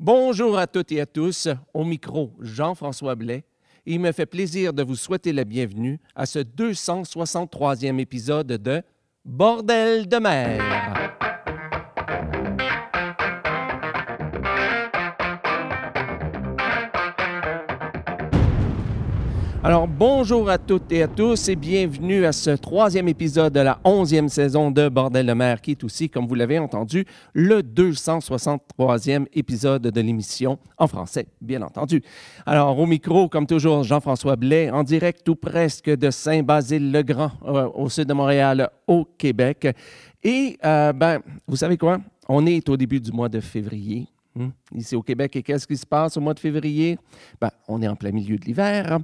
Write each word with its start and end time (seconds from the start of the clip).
Bonjour 0.00 0.56
à 0.56 0.68
toutes 0.68 0.92
et 0.92 1.00
à 1.00 1.06
tous. 1.06 1.48
Au 1.74 1.82
micro, 1.82 2.32
Jean-François 2.38 3.16
Blais. 3.16 3.42
Il 3.84 3.98
me 3.98 4.12
fait 4.12 4.26
plaisir 4.26 4.72
de 4.72 4.84
vous 4.84 4.94
souhaiter 4.94 5.32
la 5.32 5.42
bienvenue 5.42 5.98
à 6.14 6.24
ce 6.24 6.38
263e 6.38 7.98
épisode 7.98 8.46
de 8.46 8.80
Bordel 9.24 10.06
de 10.06 10.18
mer. 10.18 11.17
Alors, 19.68 19.86
bonjour 19.86 20.48
à 20.48 20.56
toutes 20.56 20.90
et 20.92 21.02
à 21.02 21.08
tous 21.08 21.50
et 21.50 21.54
bienvenue 21.54 22.24
à 22.24 22.32
ce 22.32 22.48
troisième 22.48 23.06
épisode 23.06 23.52
de 23.52 23.60
la 23.60 23.78
onzième 23.84 24.30
saison 24.30 24.70
de 24.70 24.88
Bordel 24.88 25.26
de 25.26 25.34
mer, 25.34 25.60
qui 25.60 25.72
est 25.72 25.84
aussi, 25.84 26.08
comme 26.08 26.26
vous 26.26 26.34
l'avez 26.34 26.58
entendu, 26.58 27.04
le 27.34 27.60
263e 27.60 29.26
épisode 29.34 29.82
de 29.82 30.00
l'émission 30.00 30.58
en 30.78 30.86
français, 30.86 31.26
bien 31.42 31.60
entendu. 31.60 32.02
Alors, 32.46 32.78
au 32.78 32.86
micro, 32.86 33.28
comme 33.28 33.46
toujours, 33.46 33.82
Jean-François 33.84 34.36
Blais, 34.36 34.70
en 34.70 34.84
direct 34.84 35.28
ou 35.28 35.34
presque 35.34 35.90
de 35.90 36.10
Saint-Basile-le-Grand, 36.10 37.32
euh, 37.44 37.68
au 37.74 37.90
sud 37.90 38.06
de 38.08 38.14
Montréal, 38.14 38.70
au 38.86 39.04
Québec. 39.04 39.68
Et, 40.24 40.56
euh, 40.64 40.94
ben, 40.94 41.20
vous 41.46 41.56
savez 41.56 41.76
quoi? 41.76 41.98
On 42.26 42.46
est 42.46 42.66
au 42.70 42.78
début 42.78 43.00
du 43.00 43.12
mois 43.12 43.28
de 43.28 43.40
février. 43.40 44.08
Hmm? 44.38 44.50
Ici 44.72 44.94
au 44.94 45.02
Québec, 45.02 45.34
et 45.34 45.42
qu'est-ce 45.42 45.66
qui 45.66 45.76
se 45.76 45.84
passe 45.84 46.16
au 46.16 46.20
mois 46.20 46.32
de 46.32 46.38
février? 46.38 46.96
Ben, 47.40 47.50
on 47.66 47.82
est 47.82 47.88
en 47.88 47.96
plein 47.96 48.12
milieu 48.12 48.36
de 48.36 48.44
l'hiver. 48.44 49.00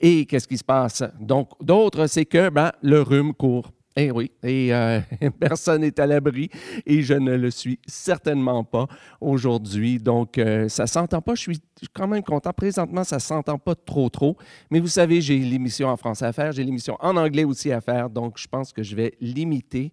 Et 0.00 0.26
qu'est-ce 0.26 0.48
qui 0.48 0.58
se 0.58 0.64
passe? 0.64 1.04
Donc, 1.20 1.50
d'autres, 1.60 2.08
c'est 2.08 2.24
que 2.24 2.48
ben, 2.48 2.72
le 2.82 3.00
rhume 3.00 3.32
court. 3.32 3.70
Eh 3.94 4.10
oui, 4.10 4.32
et 4.42 4.74
euh, 4.74 5.00
personne 5.38 5.82
n'est 5.82 6.00
à 6.00 6.06
l'abri 6.06 6.48
et 6.84 7.02
je 7.02 7.14
ne 7.14 7.36
le 7.36 7.50
suis 7.50 7.78
certainement 7.86 8.64
pas 8.64 8.88
aujourd'hui. 9.20 10.00
Donc, 10.00 10.38
euh, 10.38 10.68
ça 10.68 10.84
ne 10.84 10.88
s'entend 10.88 11.20
pas. 11.20 11.36
Je 11.36 11.42
suis 11.42 11.60
quand 11.92 12.08
même 12.08 12.24
content. 12.24 12.52
Présentement, 12.52 13.04
ça 13.04 13.16
ne 13.16 13.20
s'entend 13.20 13.58
pas 13.58 13.76
trop, 13.76 14.08
trop. 14.08 14.36
Mais 14.68 14.80
vous 14.80 14.88
savez, 14.88 15.20
j'ai 15.20 15.38
l'émission 15.38 15.88
en 15.88 15.96
français 15.96 16.24
à 16.24 16.32
faire, 16.32 16.50
j'ai 16.50 16.64
l'émission 16.64 16.96
en 16.98 17.16
anglais 17.16 17.44
aussi 17.44 17.70
à 17.70 17.80
faire. 17.80 18.10
Donc, 18.10 18.38
je 18.38 18.48
pense 18.48 18.72
que 18.72 18.82
je 18.82 18.96
vais 18.96 19.14
limiter 19.20 19.92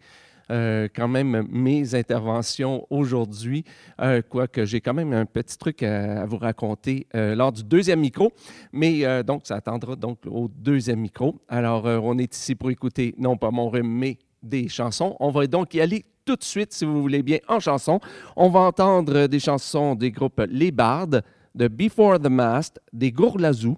euh, 0.52 0.88
quand 0.96 1.08
même 1.08 1.46
mes 1.50 1.94
interventions 1.96 2.86
aujourd'hui, 2.90 3.64
euh, 4.02 4.22
quoique 4.28 4.66
j'ai 4.66 4.82
quand 4.82 4.94
même 4.94 5.14
un 5.14 5.26
petit 5.26 5.58
truc 5.58 5.84
à, 5.84 6.26
vous 6.26 6.38
raconter 6.38 7.08
euh, 7.16 7.36
lors 7.36 7.52
du 7.52 7.64
deuxième 7.64 8.00
micro. 8.00 8.32
Mais 8.72 9.24
donc, 9.24 9.42
ça 9.46 9.56
attendra 9.56 9.96
donc 9.96 10.20
au 10.26 10.48
deuxième 10.48 11.00
micro. 11.00 11.36
Alors, 11.48 11.86
on 11.86 12.18
est 12.18 12.34
ici 12.36 12.56
pour 12.56 12.72
écouter 12.72 13.14
non 13.18 13.38
pas 13.38 13.52
mon 13.52 13.70
rhume, 13.70 13.92
mais 13.92 14.18
des 14.42 14.68
chansons. 14.68 15.16
On 15.20 15.30
va 15.30 15.46
donc 15.48 15.74
y 15.74 15.82
aller 15.82 16.06
tout 16.26 16.36
de 16.36 16.44
suite, 16.44 16.74
si 16.74 16.86
vous 16.86 17.02
voulez 17.02 17.24
bien, 17.24 17.40
en 17.48 17.60
chansons. 17.60 18.00
On 18.36 18.50
va 18.50 18.62
entendre 18.62 19.28
des 19.28 19.40
chansons 19.40 19.96
des 19.96 20.12
groupes 20.12 20.42
Les 20.50 20.72
Bardes, 20.72 21.24
de 21.56 21.68
Before 21.68 22.20
the 22.20 22.30
Mast, 22.30 22.80
des 22.94 23.12
Gourlazou, 23.12 23.78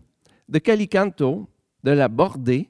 de 0.50 0.60
Calicanto, 0.60 1.48
de 1.84 1.92
La 1.92 2.08
Bordée, 2.08 2.70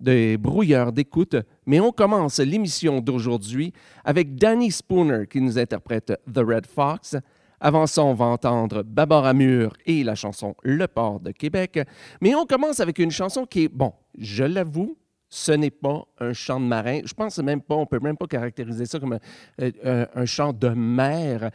des 0.00 0.36
brouilleurs 0.36 0.92
d'écoute, 0.92 1.36
mais 1.66 1.80
on 1.80 1.92
commence 1.92 2.38
l'émission 2.38 3.00
d'aujourd'hui 3.00 3.72
avec 4.04 4.36
Danny 4.36 4.70
Spooner 4.70 5.26
qui 5.28 5.40
nous 5.40 5.58
interprète 5.58 6.12
The 6.32 6.38
Red 6.38 6.66
Fox. 6.66 7.16
Avant 7.60 7.86
ça, 7.86 8.02
on 8.02 8.14
va 8.14 8.26
entendre 8.26 8.82
Babar 8.82 9.24
Amur 9.24 9.72
et 9.86 10.04
la 10.04 10.14
chanson 10.14 10.54
Le 10.62 10.86
Port 10.86 11.20
de 11.20 11.30
Québec. 11.30 11.80
Mais 12.20 12.34
on 12.34 12.44
commence 12.44 12.80
avec 12.80 12.98
une 12.98 13.10
chanson 13.10 13.46
qui 13.46 13.64
est, 13.64 13.68
bon, 13.68 13.92
je 14.18 14.44
l'avoue, 14.44 14.98
ce 15.28 15.52
n'est 15.52 15.70
pas 15.70 16.04
un 16.20 16.32
chant 16.32 16.60
de 16.60 16.66
marin. 16.66 17.00
Je 17.04 17.14
pense 17.14 17.38
même 17.38 17.62
pas, 17.62 17.74
on 17.74 17.86
peut 17.86 18.00
même 18.00 18.16
pas 18.16 18.26
caractériser 18.26 18.86
ça 18.86 19.00
comme 19.00 19.14
un, 19.14 19.18
euh, 19.60 20.06
un 20.14 20.26
chant 20.26 20.52
de 20.52 20.68
mer 20.68 21.50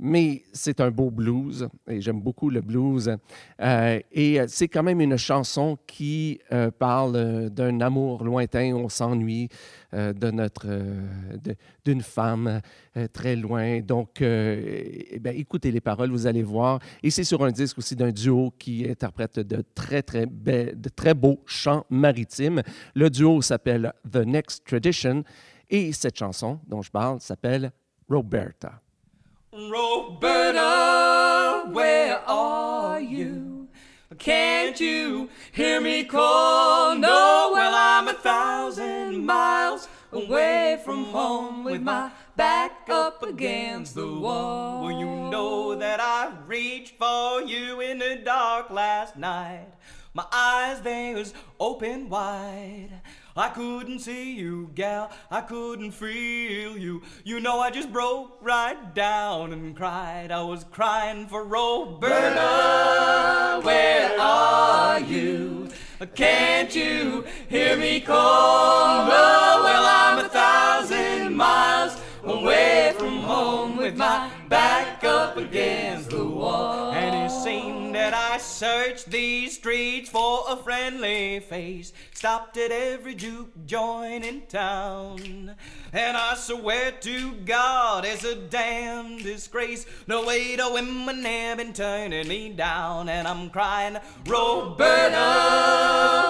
mais 0.00 0.44
c'est 0.52 0.80
un 0.80 0.90
beau 0.90 1.10
blues 1.10 1.68
et 1.86 2.00
j'aime 2.00 2.20
beaucoup 2.20 2.48
le 2.48 2.62
blues. 2.62 3.14
Euh, 3.60 4.00
et 4.10 4.38
c'est 4.48 4.68
quand 4.68 4.82
même 4.82 5.00
une 5.00 5.18
chanson 5.18 5.78
qui 5.86 6.40
euh, 6.52 6.70
parle 6.70 7.50
d'un 7.50 7.80
amour 7.82 8.24
lointain, 8.24 8.72
on 8.74 8.88
s'ennuie 8.88 9.48
euh, 9.92 10.14
de 10.14 10.30
notre 10.30 10.66
d'une 11.84 12.00
femme 12.00 12.60
très 13.12 13.36
loin. 13.36 13.80
Donc, 13.80 14.20
eh 14.20 15.18
bien, 15.20 15.32
écoutez 15.32 15.70
les 15.70 15.80
paroles, 15.80 16.10
vous 16.10 16.26
allez 16.26 16.42
voir. 16.42 16.78
Et 17.02 17.10
c'est 17.10 17.24
sur 17.24 17.44
un 17.44 17.50
disque 17.50 17.78
aussi 17.78 17.94
d'un 17.94 18.10
duo 18.10 18.52
qui 18.58 18.86
interprète 18.88 19.38
de 19.40 19.62
très 19.74 20.02
très 20.02 20.26
de 20.26 20.88
très 20.94 21.14
beaux 21.14 21.42
chants 21.46 21.84
maritimes. 21.90 22.62
Le 22.94 23.10
duo 23.10 23.42
s'appelle 23.42 23.92
The 24.10 24.24
Next 24.26 24.64
Tradition 24.66 25.24
et 25.68 25.92
cette 25.92 26.18
chanson 26.18 26.58
dont 26.66 26.82
je 26.82 26.90
parle 26.90 27.20
s'appelle 27.20 27.72
Roberta. 28.08 28.80
Roberta, 29.52 30.60
where 31.72 32.20
are 32.20 33.00
you? 33.00 33.66
Can't 34.16 34.78
you 34.78 35.28
hear 35.50 35.80
me 35.80 36.04
call? 36.04 36.94
No, 36.94 37.50
well, 37.52 37.74
I'm 37.74 38.06
a 38.06 38.12
thousand 38.12 39.26
miles 39.26 39.88
away 40.12 40.80
from 40.84 41.06
home 41.06 41.64
with 41.64 41.82
my 41.82 42.12
back 42.36 42.88
up 42.88 43.24
against 43.24 43.96
the 43.96 44.06
wall. 44.06 44.84
Well, 44.84 44.96
you 44.96 45.06
know 45.06 45.74
that 45.74 45.98
I 46.00 46.32
reached 46.46 46.96
for 46.96 47.42
you 47.42 47.80
in 47.80 47.98
the 47.98 48.20
dark 48.24 48.70
last 48.70 49.16
night. 49.16 49.66
My 50.14 50.26
eyes, 50.32 50.80
they 50.82 51.12
was 51.14 51.34
open 51.58 52.08
wide. 52.08 53.00
I 53.36 53.48
couldn't 53.50 54.00
see 54.00 54.32
you, 54.34 54.70
gal. 54.74 55.10
I 55.30 55.40
couldn't 55.42 55.92
feel 55.92 56.76
you. 56.76 57.02
You 57.24 57.38
know, 57.40 57.60
I 57.60 57.70
just 57.70 57.92
broke 57.92 58.38
right 58.40 58.92
down 58.94 59.52
and 59.52 59.76
cried. 59.76 60.32
I 60.32 60.42
was 60.42 60.64
crying 60.64 61.28
for 61.28 61.44
Roberta. 61.44 62.40
Where 63.62 64.20
are 64.20 64.98
you? 65.00 65.68
Can't 66.14 66.74
you 66.74 67.24
hear 67.48 67.76
me 67.76 68.00
call? 68.00 69.06
Well, 69.06 69.84
I'm 69.86 70.24
a 70.24 70.28
thousand 70.28 71.36
miles 71.36 71.96
away 72.24 72.94
from 72.98 73.18
home 73.18 73.76
with 73.76 73.96
my 73.96 74.30
back 74.48 75.04
up 75.04 75.36
against 75.36 76.10
the 76.10 76.24
wall. 76.24 76.79
I 78.14 78.38
searched 78.38 79.10
these 79.10 79.54
streets 79.54 80.10
for 80.10 80.44
a 80.48 80.56
friendly 80.56 81.40
face. 81.40 81.92
Stopped 82.12 82.56
at 82.56 82.70
every 82.70 83.14
juke 83.14 83.66
joint 83.66 84.24
in 84.24 84.42
town. 84.46 85.54
And 85.92 86.16
I 86.16 86.34
swear 86.34 86.92
to 86.92 87.32
God, 87.44 88.04
it's 88.04 88.24
a 88.24 88.34
damn 88.34 89.18
disgrace 89.18 89.86
No 90.06 90.24
way 90.24 90.56
women 90.56 91.24
have 91.24 91.58
been 91.58 91.72
turning 91.72 92.28
me 92.28 92.50
down. 92.50 93.08
And 93.08 93.28
I'm 93.28 93.50
crying, 93.50 93.96
Roberta, 94.26 95.16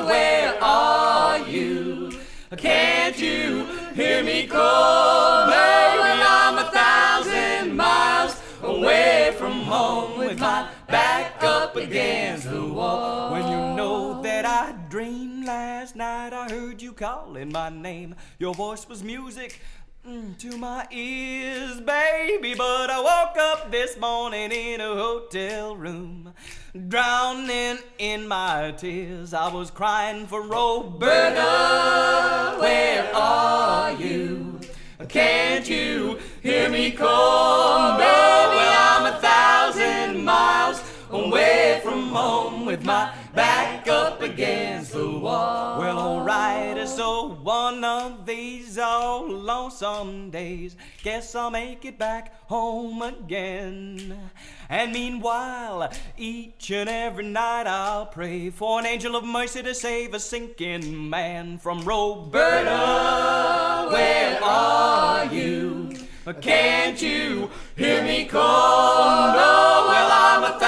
where 0.07 0.63
are 0.63 1.39
you? 1.49 2.13
Can't 2.57 3.19
you 3.19 3.65
hear 3.95 4.25
me 4.25 4.47
call? 4.47 5.47
Baby, 5.47 5.59
I'm 6.03 6.59
a 6.59 6.71
thousand 6.71 7.77
miles 7.77 8.37
away 8.63 9.35
from 9.39 9.53
home 9.63 10.19
with 10.19 10.41
my 10.41 10.69
back 10.89 11.30
against 11.91 12.49
the 12.49 12.65
wall. 12.65 13.33
When 13.33 13.43
you 13.49 13.75
know 13.77 14.23
that 14.23 14.47
I 14.47 14.73
dreamed 14.89 15.45
last 15.47 15.97
night, 15.97 16.33
I 16.33 16.49
heard 16.49 16.81
you 16.81 16.93
calling 16.93 17.51
my 17.51 17.69
name. 17.69 18.15
Your 18.39 18.55
voice 18.55 18.89
was 18.89 19.03
music 19.03 19.61
Mm, 20.09 20.39
to 20.39 20.57
my 20.57 20.87
ears, 20.91 21.79
baby. 21.83 22.55
But 22.55 22.89
I 22.89 23.01
woke 23.01 23.37
up 23.37 23.71
this 23.71 23.99
morning 23.99 24.51
in 24.51 24.81
a 24.81 24.95
hotel 24.95 25.77
room, 25.77 26.33
drowning 26.89 27.77
in 27.99 28.27
my 28.27 28.73
tears. 28.79 29.35
I 29.35 29.53
was 29.53 29.71
crying 29.71 30.27
for 30.27 30.41
Roberta. 30.41 31.45
Where 32.59 33.15
are 33.15 33.93
you? 33.93 34.59
Can't 35.07 35.69
you 35.69 36.19
hear 36.43 36.71
me 36.71 36.93
call? 36.93 37.99
Baby, 37.99 38.07
I'm 38.09 39.05
a 39.05 39.19
thousand 39.21 40.25
miles 40.25 40.70
home 42.11 42.67
with 42.67 42.85
my 42.85 43.13
back 43.35 43.89
up 43.89 44.23
against 44.23 44.93
the 44.93 45.11
wall. 45.11 45.79
Well, 45.79 45.99
alright, 45.99 46.89
so 46.89 47.35
one 47.43 47.83
of 47.85 48.27
these 48.27 48.79
old 48.79 49.31
lonesome 49.31 50.31
days, 50.31 50.77
guess 51.03 51.35
I'll 51.35 51.51
make 51.51 51.85
it 51.85 51.99
back 51.99 52.49
home 52.49 53.03
again. 53.03 54.31
And 54.69 54.93
meanwhile, 54.93 55.93
each 56.17 56.71
and 56.71 56.89
every 56.89 57.25
night 57.25 57.67
I'll 57.67 58.07
pray 58.07 58.51
for 58.51 58.79
an 58.79 58.87
angel 58.87 59.17
of 59.17 59.25
mercy 59.25 59.63
to 59.63 59.75
save 59.75 60.15
a 60.15 60.21
sinking 60.21 61.09
man 61.11 61.59
from 61.59 61.83
Roberta. 61.83 62.71
Where 63.91 64.43
are 64.43 65.27
you? 65.27 65.91
Can't 66.41 67.03
you 67.03 67.51
hear 67.77 68.05
me 68.05 68.25
call? 68.25 69.33
No, 69.33 69.87
well, 69.89 70.11
I'm 70.13 70.45
a 70.45 70.59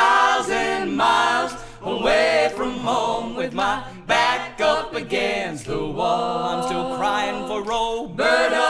away 1.85 2.51
from 2.57 2.73
home 2.79 3.35
with 3.35 3.53
my 3.53 3.85
back 4.07 4.61
up 4.61 4.95
against 4.95 5.67
the 5.67 5.85
wall. 5.85 6.45
I'm 6.49 6.63
still 6.65 6.97
crying 6.97 7.47
for 7.47 7.63
Roberta. 7.63 8.67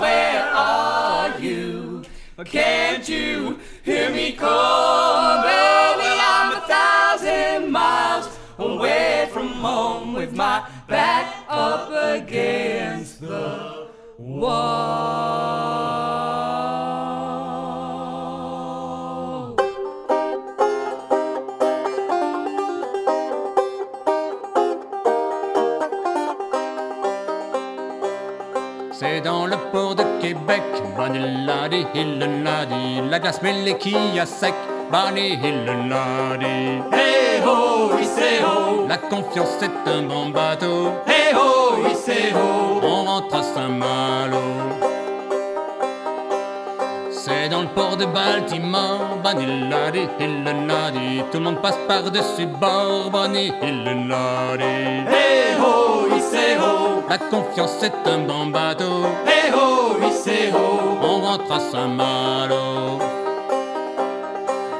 Where 0.00 0.44
are 0.44 1.38
you? 1.40 2.04
Can't 2.44 3.08
you 3.08 3.58
hear 3.84 4.10
me 4.10 4.32
call? 4.32 5.42
Baby, 5.42 6.18
I'm 6.20 6.56
a 6.56 6.60
thousand 6.66 7.72
miles 7.72 8.28
away 8.58 9.28
from 9.32 9.48
home 9.48 10.14
with 10.14 10.34
my 10.36 10.68
back 10.88 11.34
up 11.48 11.90
against 11.90 13.20
the 13.20 13.88
wall. 14.18 16.03
C'est 29.14 29.20
dans 29.20 29.46
le 29.46 29.56
port 29.70 29.94
de 29.94 30.02
Québec, 30.20 30.64
Baniladi, 30.96 31.86
Hilleladi, 31.94 33.08
la 33.08 33.20
glace 33.20 33.40
les 33.42 33.78
quilles 33.78 34.18
à 34.18 34.26
sec, 34.26 34.54
Bani 34.90 35.34
Hilleladi. 35.34 36.82
Hey 36.92 37.40
ho, 37.46 37.92
oui 37.94 38.04
c'est 38.04 38.42
ho. 38.42 38.88
La 38.88 38.96
confiance 38.96 39.54
c'est 39.60 39.70
un 39.88 40.02
bon 40.02 40.30
bateau, 40.30 40.94
Hey 41.06 41.32
ho, 41.32 41.76
oui 41.84 41.92
c'est 41.94 42.32
ho. 42.34 42.80
on 42.82 43.04
rentre 43.04 43.36
à 43.36 43.42
Saint-Malo. 43.44 44.42
C'est 47.12 47.48
dans 47.50 47.62
le 47.62 47.68
port 47.68 47.96
de 47.96 48.06
Baltimore, 48.06 49.18
Baniladi, 49.22 50.08
Hilleladi, 50.18 51.22
tout 51.30 51.38
le 51.38 51.44
monde 51.44 51.62
passe 51.62 51.78
par-dessus 51.86 52.46
bord, 52.46 53.10
Bani 53.12 53.52
Hilleladi. 53.62 54.64
Hey 55.08 55.33
La 57.14 57.18
confiance 57.30 57.76
c'est 57.78 57.92
un 58.06 58.18
bon 58.26 58.46
bateau, 58.46 59.04
Hey 59.24 59.52
ho, 59.54 59.94
oui 60.00 60.08
c'est 60.12 60.50
ho. 60.52 60.98
on 61.00 61.20
rentre 61.20 61.52
à 61.52 61.60
Saint-Malo. 61.60 62.98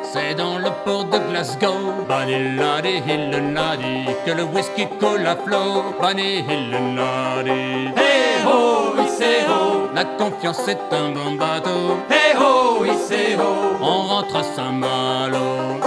C'est 0.02 0.34
dans 0.34 0.58
le 0.58 0.70
port 0.84 1.04
de 1.04 1.19
Glasgow, 1.31 2.04
Baniladi, 2.08 3.02
Hilleladi, 3.06 4.06
que 4.26 4.32
le 4.32 4.42
whisky 4.42 4.88
coule 4.98 5.25
à 5.28 5.36
flot, 5.36 5.94
Bani 6.02 6.40
Hilleladi. 6.40 7.92
Hey 8.02 8.42
ho, 8.44 8.94
oui 8.98 9.04
c'est 9.16 9.44
ho. 9.48 9.90
La 9.94 10.04
confiance 10.04 10.60
c'est 10.66 10.80
un 10.90 11.10
bon 11.10 11.37
bateau, 11.38 11.98
Hey 12.10 12.34
ho, 12.37 12.78
oui 12.80 12.90
c'est 13.06 13.37
ho. 13.37 13.76
on 13.80 14.08
rentre 14.08 14.34
à 14.34 14.42
Saint-Malo. 14.42 15.83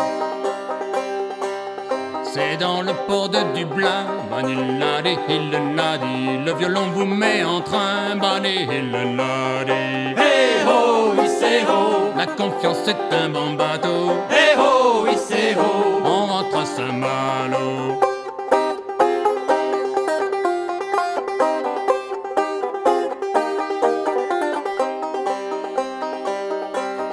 Dans 2.67 2.81
le 2.81 2.91
port 3.07 3.29
de 3.29 3.39
Dublin, 3.55 4.03
Baniladi, 4.29 5.15
Hilleladi, 5.29 6.43
le 6.45 6.51
violon 6.53 6.87
vous 6.93 7.05
met 7.05 7.41
en 7.45 7.61
train, 7.61 8.17
Bani 8.21 8.63
Hilleladi. 8.69 9.71
Hey 10.17 10.65
ho, 10.67 11.13
c'est 11.39 11.61
ho. 11.63 12.11
La 12.17 12.25
confiance 12.25 12.79
c'est 12.83 12.97
un 13.23 13.29
bon 13.29 13.53
bateau, 13.53 14.11
Hey 14.29 14.53
ho, 14.59 15.05
c'est 15.15 15.55
ho. 15.55 16.01
on 16.03 16.25
rentre 16.25 16.57
à 16.57 16.65
Saint-Malo. 16.65 18.01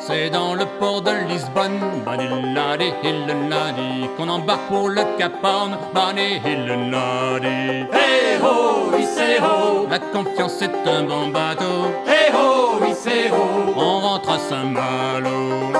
C'est 0.00 0.30
dans 0.30 0.54
le 0.54 0.66
port 0.80 1.00
de 1.00 1.12
Lisbonne, 1.28 1.80
Baniladi, 2.04 2.92
Hilleladi, 3.04 4.03
qu'on 4.16 4.28
embarque 4.28 4.68
pour 4.68 4.88
le 4.88 5.02
Cap 5.18 5.32
Horn, 5.42 5.76
Bani 5.94 6.40
Hilleladi. 6.44 7.86
Hey 7.92 8.38
ho, 8.42 8.90
c'est 9.14 9.40
ho. 9.40 9.86
La 9.90 9.98
confiance 9.98 10.54
c'est 10.58 10.70
un 10.88 11.02
bon 11.04 11.28
bateau, 11.28 11.92
Hey 12.06 12.32
ho, 12.34 12.80
c'est 12.94 13.30
ho. 13.30 13.72
on 13.76 13.98
rentre 14.00 14.30
à 14.30 14.38
Saint-Malo. 14.38 15.72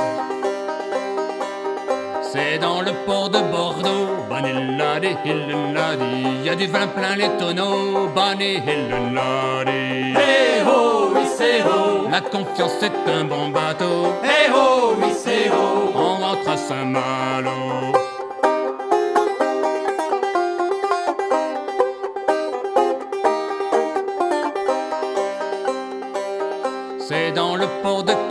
C'est 2.23 2.59
dans 2.59 2.81
le 2.83 2.93
port 3.07 3.31
de 3.31 3.39
Bordeaux, 3.39 4.09
Baniladi, 4.29 5.17
Hilleladi, 5.25 6.45
y 6.45 6.49
a 6.51 6.55
du 6.57 6.67
vin 6.67 6.89
plein 6.89 7.15
les 7.17 7.29
tonneaux, 7.39 8.09
Bani 8.15 8.55
Hilleladi. 8.57 10.15
Hey 10.17 10.63
ho, 10.67 11.11
ho. 11.13 12.09
La 12.11 12.21
confiance 12.21 12.73
c'est 12.81 12.93
un 13.11 13.25
bon 13.25 13.49
bateau, 13.49 14.13
Hey 14.23 14.51
ho, 14.53 14.95
c'est 15.17 15.49
ho. 15.51 15.93
on 15.95 16.15
rentre 16.25 16.49
à 16.49 16.57
Saint-Malo. 16.57 18.04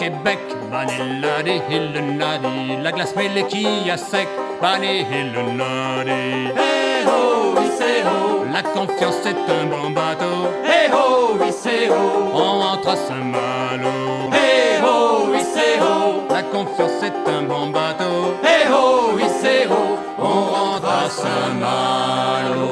Québec, 0.04 0.40
Baniladi, 0.70 1.62
Hilleladi, 1.70 2.76
la 2.84 2.92
glace 2.92 3.16
les 3.16 3.44
quilles 3.44 3.90
à 3.90 3.96
sec, 3.96 4.28
Bani 4.62 5.00
Hilleladi. 5.10 6.52
Hey 6.60 7.06
ho, 7.08 7.54
oui 7.56 7.68
c'est 7.78 8.04
ho. 8.04 8.44
La 8.52 8.64
confiance 8.64 9.16
c'est 9.24 9.30
un 9.30 9.66
bon 9.72 9.92
bateau, 9.92 10.52
Hey 10.66 10.92
ho, 10.92 11.38
oui 11.40 11.52
c'est 11.58 11.88
ho. 11.90 11.94
on 12.34 12.60
rentre 12.64 12.90
à 12.90 12.96
Saint-Malo. 12.98 13.96
Hey 14.34 14.82
ho, 14.84 15.30
oui 15.32 15.40
c'est 15.54 15.80
ho. 15.80 16.24
La 16.30 16.44
confiance 16.44 16.92
c'est 17.00 17.14
un 17.32 17.44
bon 17.44 17.68
bateau, 17.68 18.36
Hey 18.44 18.68
ho, 18.70 19.12
oui 19.16 19.24
c'est 19.42 19.68
ho. 19.68 19.98
on 20.20 20.42
rentre 20.54 20.90
à 20.90 21.10
Saint-Malo. 21.10 22.64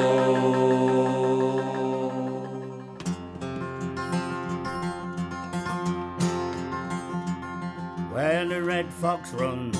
The 8.52 8.62
red 8.62 8.92
fox 8.92 9.32
runs, 9.32 9.78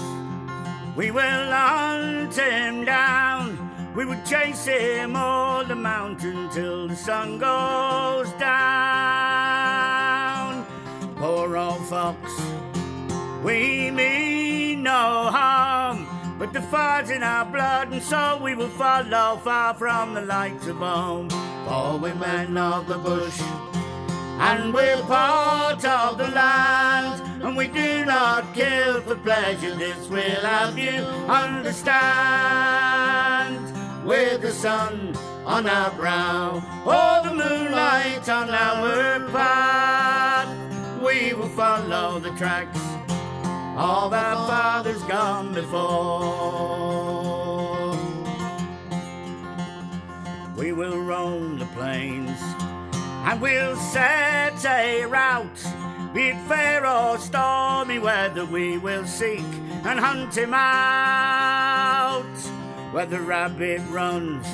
we 0.96 1.10
will 1.10 1.52
hunt 1.52 2.34
him 2.34 2.86
down. 2.86 3.58
We 3.94 4.06
will 4.06 4.22
chase 4.24 4.64
him 4.64 5.14
all 5.14 5.62
the 5.62 5.74
mountain 5.74 6.48
till 6.50 6.88
the 6.88 6.96
sun 6.96 7.38
goes 7.38 8.32
down. 8.40 8.64
Poor 11.16 11.54
old 11.54 11.86
fox, 11.86 12.18
we 13.44 13.90
mean 13.90 14.82
no 14.84 15.28
harm, 15.30 16.06
but 16.38 16.54
the 16.54 16.62
fire's 16.62 17.10
in 17.10 17.22
our 17.22 17.44
blood, 17.44 17.92
and 17.92 18.02
so 18.02 18.40
we 18.42 18.54
will 18.54 18.70
follow 18.70 19.36
far 19.44 19.74
from 19.74 20.14
the 20.14 20.22
lights 20.22 20.66
of 20.66 20.78
home. 20.78 21.28
For 21.66 21.98
we 21.98 22.14
men 22.14 22.56
of 22.56 22.88
the 22.88 22.96
bush 22.96 23.38
and 24.42 24.72
we're 24.74 25.02
part 25.02 25.84
of 25.84 26.18
the 26.18 26.28
land. 26.28 27.31
And 27.42 27.56
we 27.56 27.66
do 27.66 28.04
not 28.04 28.54
kill 28.54 29.00
for 29.00 29.16
pleasure, 29.16 29.74
this 29.74 30.08
we'll 30.08 30.22
have 30.22 30.78
you 30.78 31.02
understand. 31.28 31.82
With 34.06 34.42
the 34.42 34.52
sun 34.52 35.16
on 35.44 35.66
our 35.66 35.90
brow, 35.90 36.62
or 36.86 37.22
the 37.28 37.34
moonlight 37.34 38.28
on 38.28 38.48
our 38.48 39.28
path, 39.30 40.48
we 41.02 41.34
will 41.34 41.48
follow 41.48 42.20
the 42.20 42.30
tracks 42.36 42.78
of 43.76 44.12
our 44.12 44.36
fathers 44.46 45.02
gone 45.04 45.52
before. 45.52 46.62
We 50.56 50.72
will 50.72 50.98
roam 51.00 51.58
the 51.58 51.66
plains 51.66 52.38
and 53.24 53.40
we'll 53.40 53.76
set 53.76 54.64
a 54.64 55.06
route. 55.06 55.91
Be 56.14 56.28
it 56.28 56.36
fair 56.46 56.86
or 56.86 57.16
stormy 57.16 57.98
weather, 57.98 58.44
we 58.44 58.76
will 58.76 59.06
seek 59.06 59.46
and 59.84 59.98
hunt 59.98 60.36
him 60.36 60.52
out. 60.52 62.22
Where 62.92 63.06
the 63.06 63.20
rabbit 63.20 63.80
runs, 63.88 64.46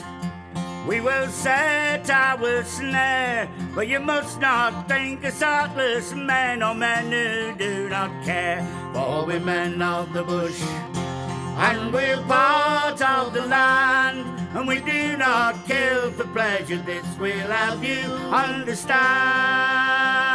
we 0.87 1.01
will 1.01 1.27
set 1.29 2.09
our 2.09 2.63
snare. 2.63 3.49
But 3.75 3.89
you 3.89 3.99
must 3.99 4.41
not 4.41 4.87
think 4.89 5.25
us 5.25 5.43
heartless 5.43 6.15
men 6.15 6.63
or 6.63 6.75
men 6.75 7.11
who 7.11 7.57
do 7.59 7.89
not 7.89 8.25
care. 8.25 8.65
For 8.95 9.27
we're 9.27 9.41
men 9.41 9.83
of 9.83 10.13
the 10.13 10.23
bush 10.23 10.63
and 11.59 11.93
we're 11.93 12.23
part 12.23 13.03
of 13.03 13.35
the 13.35 13.45
land. 13.47 14.25
And 14.55 14.67
we 14.67 14.81
do 14.81 15.17
not 15.17 15.67
kill 15.67 16.13
for 16.13 16.25
pleasure, 16.29 16.79
this 16.79 17.05
we'll 17.19 17.33
have 17.35 17.85
you 17.85 18.01
understand. 18.33 20.28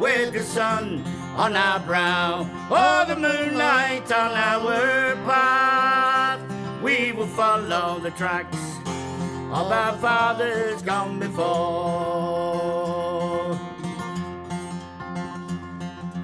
With 0.00 0.32
the 0.32 0.42
sun 0.42 1.02
on 1.36 1.56
our 1.56 1.80
brow, 1.80 2.40
or 2.70 3.06
the 3.06 3.16
moonlight 3.20 4.10
on 4.12 4.32
our 4.32 5.16
path, 5.24 6.40
we 6.82 7.12
will 7.12 7.26
follow 7.26 7.98
the 8.00 8.10
tracks 8.10 8.58
of 9.52 9.72
our 9.72 9.96
fathers 9.98 10.82
gone 10.82 11.18
before. 11.18 11.46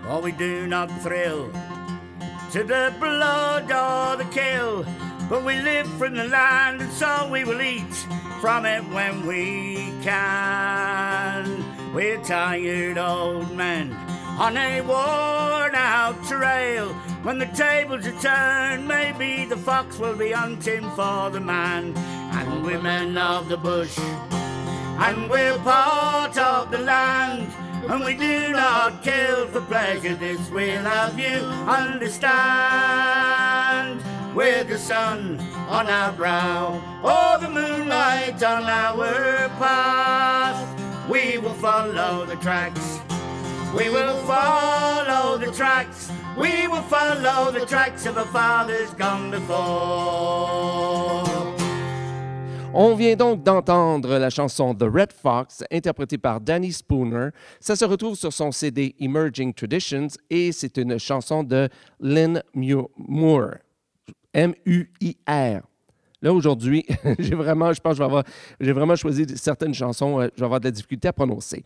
For 0.02 0.20
we 0.20 0.32
do 0.32 0.66
not 0.66 0.90
thrill 1.00 1.50
to 2.52 2.62
the 2.62 2.94
blood 3.00 3.72
or 3.72 4.16
the 4.22 4.28
kill. 4.30 4.84
But 5.30 5.44
we 5.44 5.54
live 5.62 5.88
from 5.96 6.14
the 6.14 6.24
land, 6.24 6.82
and 6.82 6.92
so 6.92 7.28
we 7.32 7.44
will 7.44 7.62
eat 7.62 7.94
from 8.42 8.66
it 8.66 8.84
when 8.92 9.26
we 9.26 9.94
can. 10.02 11.61
We're 11.92 12.22
tired 12.24 12.96
old 12.96 13.54
men 13.54 13.92
on 14.38 14.56
a 14.56 14.80
worn 14.80 15.74
out 15.74 16.24
trail. 16.24 16.88
When 17.22 17.38
the 17.38 17.46
tables 17.46 18.06
are 18.06 18.18
turned, 18.18 18.88
maybe 18.88 19.44
the 19.44 19.58
fox 19.58 19.98
will 19.98 20.16
be 20.16 20.32
hunting 20.32 20.88
for 20.92 21.28
the 21.28 21.40
man. 21.40 21.94
And 22.32 22.64
women 22.64 23.18
of 23.18 23.50
the 23.50 23.58
bush, 23.58 23.98
and 23.98 25.28
we're 25.28 25.58
part 25.58 26.38
of 26.38 26.70
the 26.70 26.78
land. 26.78 27.52
And 27.90 28.02
we 28.02 28.14
do 28.16 28.52
not 28.52 29.02
kill 29.02 29.48
for 29.48 29.60
pleasure, 29.60 30.14
this 30.14 30.48
we'll 30.48 30.84
have 30.84 31.18
you 31.18 31.44
understand. 31.68 32.32
With 34.34 34.68
the 34.68 34.78
sun 34.78 35.40
on 35.68 35.88
our 35.88 36.12
brow, 36.12 36.80
or 37.02 37.38
the 37.38 37.50
moonlight 37.52 38.42
on 38.42 38.62
our 38.64 39.48
path, 39.58 40.81
we 41.12 41.38
will 41.38 41.54
follow 41.60 42.24
the 42.26 42.36
tracks. 42.36 42.98
We 43.76 43.88
will 43.90 44.16
follow 44.26 45.38
the 45.38 45.50
tracks. 45.52 46.10
We 46.38 46.66
will 46.68 46.82
follow 46.88 47.50
the 47.52 47.66
tracks 47.66 48.06
of 48.06 48.16
our 48.16 48.26
fathers 48.26 48.90
gone 48.98 49.30
before. 49.30 51.24
On 52.74 52.94
vient 52.96 53.16
donc 53.16 53.42
d'entendre 53.44 54.18
la 54.18 54.30
chanson 54.30 54.74
The 54.74 54.84
Red 54.90 55.12
Fox, 55.12 55.62
interprétée 55.70 56.16
par 56.16 56.40
Danny 56.40 56.72
Spooner. 56.72 57.28
Ça 57.60 57.76
se 57.76 57.84
retrouve 57.84 58.14
sur 58.16 58.32
son 58.32 58.50
CD 58.50 58.94
Emerging 58.98 59.52
Traditions 59.52 60.08
et 60.30 60.52
c'est 60.52 60.78
une 60.78 60.98
chanson 60.98 61.42
de 61.44 61.68
Lynn 62.00 62.42
Mu- 62.54 62.86
Moore. 62.96 63.56
M-U-I-R. 64.32 65.60
Là, 66.22 66.32
aujourd'hui, 66.32 66.86
j'ai 67.18 67.34
vraiment, 67.34 67.72
je 67.72 67.80
pense 67.80 67.94
je 67.94 67.98
vais 67.98 68.04
avoir, 68.04 68.22
j'ai 68.60 68.72
vraiment 68.72 68.96
choisi 68.96 69.26
certaines 69.34 69.74
chansons, 69.74 70.20
euh, 70.20 70.28
je 70.34 70.40
vais 70.40 70.44
avoir 70.44 70.60
de 70.60 70.66
la 70.66 70.70
difficulté 70.70 71.08
à 71.08 71.12
prononcer. 71.12 71.64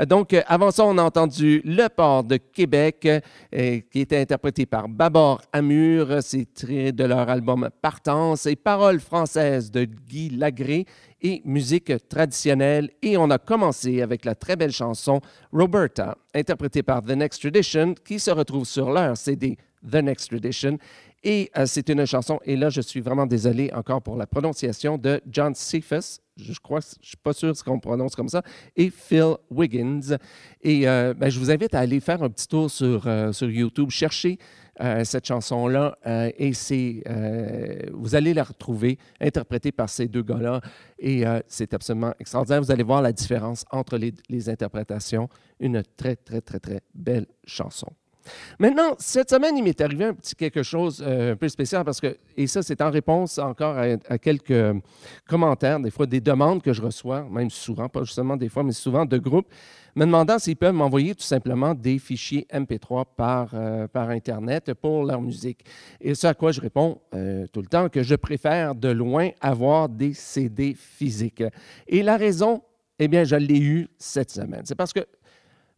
Euh, 0.00 0.06
donc, 0.06 0.32
euh, 0.32 0.42
avant 0.46 0.70
ça, 0.70 0.84
on 0.84 0.96
a 0.96 1.02
entendu 1.02 1.60
Le 1.64 1.88
Port 1.88 2.24
de 2.24 2.38
Québec, 2.38 3.06
euh, 3.06 3.80
qui 3.90 4.00
était 4.00 4.18
interprété 4.18 4.66
par 4.66 4.88
Babor 4.88 5.42
Amur. 5.52 6.22
C'est 6.22 6.46
de 6.64 7.04
leur 7.04 7.28
album 7.28 7.68
Partance 7.82 8.46
et 8.46 8.56
paroles 8.56 9.00
françaises 9.00 9.70
de 9.70 9.84
Guy 9.84 10.30
Lagré 10.30 10.86
et 11.20 11.42
musique 11.44 11.92
traditionnelle. 12.08 12.90
Et 13.02 13.16
on 13.16 13.30
a 13.30 13.38
commencé 13.38 14.02
avec 14.02 14.24
la 14.24 14.34
très 14.34 14.56
belle 14.56 14.72
chanson 14.72 15.20
Roberta, 15.52 16.16
interprétée 16.34 16.82
par 16.82 17.02
The 17.02 17.10
Next 17.10 17.40
Tradition, 17.40 17.94
qui 17.94 18.18
se 18.18 18.30
retrouve 18.30 18.64
sur 18.64 18.90
leur 18.90 19.16
CD 19.16 19.58
The 19.88 19.96
Next 19.96 20.30
Tradition. 20.30 20.78
Et 21.24 21.50
euh, 21.56 21.66
c'est 21.66 21.88
une 21.88 22.06
chanson, 22.06 22.38
et 22.44 22.56
là, 22.56 22.70
je 22.70 22.80
suis 22.80 23.00
vraiment 23.00 23.26
désolé 23.26 23.70
encore 23.72 24.00
pour 24.02 24.16
la 24.16 24.26
prononciation 24.26 24.96
de 24.98 25.20
John 25.28 25.54
Cephas. 25.54 26.20
Je 26.36 26.52
crois, 26.60 26.78
je 27.00 27.08
suis 27.08 27.16
pas 27.16 27.32
sûr 27.32 27.52
qu'on 27.64 27.80
prononce 27.80 28.14
comme 28.14 28.28
ça, 28.28 28.42
et 28.76 28.90
Phil 28.90 29.34
Wiggins. 29.50 30.16
Et 30.62 30.88
euh, 30.88 31.14
ben, 31.14 31.28
je 31.28 31.40
vous 31.40 31.50
invite 31.50 31.74
à 31.74 31.80
aller 31.80 31.98
faire 31.98 32.22
un 32.22 32.30
petit 32.30 32.46
tour 32.46 32.70
sur, 32.70 33.06
euh, 33.06 33.32
sur 33.32 33.50
YouTube, 33.50 33.90
chercher 33.90 34.38
cette 35.02 35.26
chanson-là, 35.26 35.98
et 36.38 36.52
c'est, 36.52 37.02
vous 37.92 38.14
allez 38.14 38.32
la 38.32 38.44
retrouver 38.44 38.96
interprétée 39.20 39.72
par 39.72 39.88
ces 39.88 40.06
deux 40.06 40.22
gars-là, 40.22 40.60
et 41.00 41.24
c'est 41.48 41.74
absolument 41.74 42.14
extraordinaire. 42.20 42.62
Vous 42.62 42.70
allez 42.70 42.84
voir 42.84 43.02
la 43.02 43.12
différence 43.12 43.64
entre 43.72 43.98
les, 43.98 44.14
les 44.28 44.48
interprétations. 44.48 45.28
Une 45.58 45.82
très, 45.96 46.14
très, 46.14 46.40
très, 46.40 46.60
très 46.60 46.80
belle 46.94 47.26
chanson. 47.44 47.88
Maintenant, 48.58 48.94
cette 48.98 49.30
semaine, 49.30 49.56
il 49.56 49.64
m'est 49.64 49.80
arrivé 49.80 50.06
un 50.06 50.14
petit 50.14 50.34
quelque 50.34 50.62
chose 50.62 51.02
euh, 51.06 51.32
un 51.32 51.36
peu 51.36 51.48
spécial 51.48 51.84
parce 51.84 52.00
que, 52.00 52.16
et 52.36 52.46
ça, 52.46 52.62
c'est 52.62 52.80
en 52.80 52.90
réponse 52.90 53.38
encore 53.38 53.76
à, 53.76 54.18
quelques 54.18 54.50
euh, 54.50 54.74
commentaires, 55.28 55.80
des 55.80 55.90
fois 55.90 56.06
des 56.06 56.20
demandes 56.20 56.62
que 56.62 56.72
je 56.72 56.82
reçois, 56.82 57.26
même 57.30 57.50
souvent, 57.50 57.88
pas 57.88 58.04
justement 58.04 58.36
des 58.36 58.48
fois, 58.48 58.62
mais 58.62 58.72
souvent 58.72 59.04
de 59.04 59.18
groupes, 59.18 59.48
me 59.98 60.04
demandant 60.04 60.38
s'ils 60.38 60.56
peuvent 60.56 60.74
m'envoyer 60.74 61.14
tout 61.14 61.24
simplement 61.24 61.74
des 61.74 61.98
fichiers 61.98 62.46
MP3 62.52 63.04
par, 63.16 63.50
euh, 63.54 63.88
par 63.88 64.10
Internet 64.10 64.72
pour 64.74 65.04
leur 65.04 65.20
musique. 65.20 65.64
Et 66.00 66.14
ce 66.14 66.26
à 66.26 66.34
quoi 66.34 66.52
je 66.52 66.60
réponds 66.60 67.00
euh, 67.14 67.46
tout 67.52 67.60
le 67.60 67.66
temps 67.66 67.88
que 67.88 68.02
je 68.02 68.14
préfère 68.14 68.74
de 68.74 68.88
loin 68.88 69.30
avoir 69.40 69.88
des 69.88 70.14
CD 70.14 70.74
physiques. 70.74 71.42
Et 71.86 72.02
la 72.02 72.16
raison, 72.16 72.62
eh 72.98 73.08
bien, 73.08 73.24
je 73.24 73.36
l'ai 73.36 73.58
eu 73.58 73.88
cette 73.98 74.30
semaine. 74.30 74.62
C'est 74.64 74.74
parce 74.74 74.92
que 74.92 75.00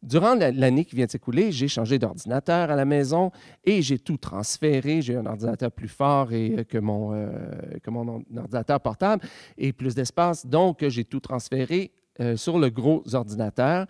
Durant 0.03 0.35
la- 0.35 0.51
l'année 0.51 0.87
qui 0.87 0.97
vient 0.97 1.05
de 1.05 1.11
s'écouler, 1.11 1.53
j'ai 1.53 1.69
changé 1.69 1.99
d'ordinateur 1.99 2.71
à 2.71 2.77
la 2.77 2.87
maison 2.87 3.31
et 3.65 3.83
j'ai 3.83 3.99
tout 3.99 4.17
transféré. 4.17 5.03
J'ai 5.03 5.17
un 5.17 5.27
ordinateur 5.27 5.71
plus 5.71 5.89
fort 5.89 6.33
et, 6.33 6.57
euh, 6.61 6.65
que, 6.65 6.79
mon, 6.79 7.13
euh, 7.13 8.39
ordinateur 8.39 8.81
portable 8.81 9.23
et 9.59 9.73
plus 9.75 9.95
d'espace. 9.95 10.47
Donc, 10.47 10.87
j'ai 10.89 11.05
tout 11.05 11.21
transféré 11.21 11.93
euh, 12.21 12.37
sur 12.37 12.59
le 12.59 12.71
gros 12.71 13.03
ordinateur. 13.15 13.87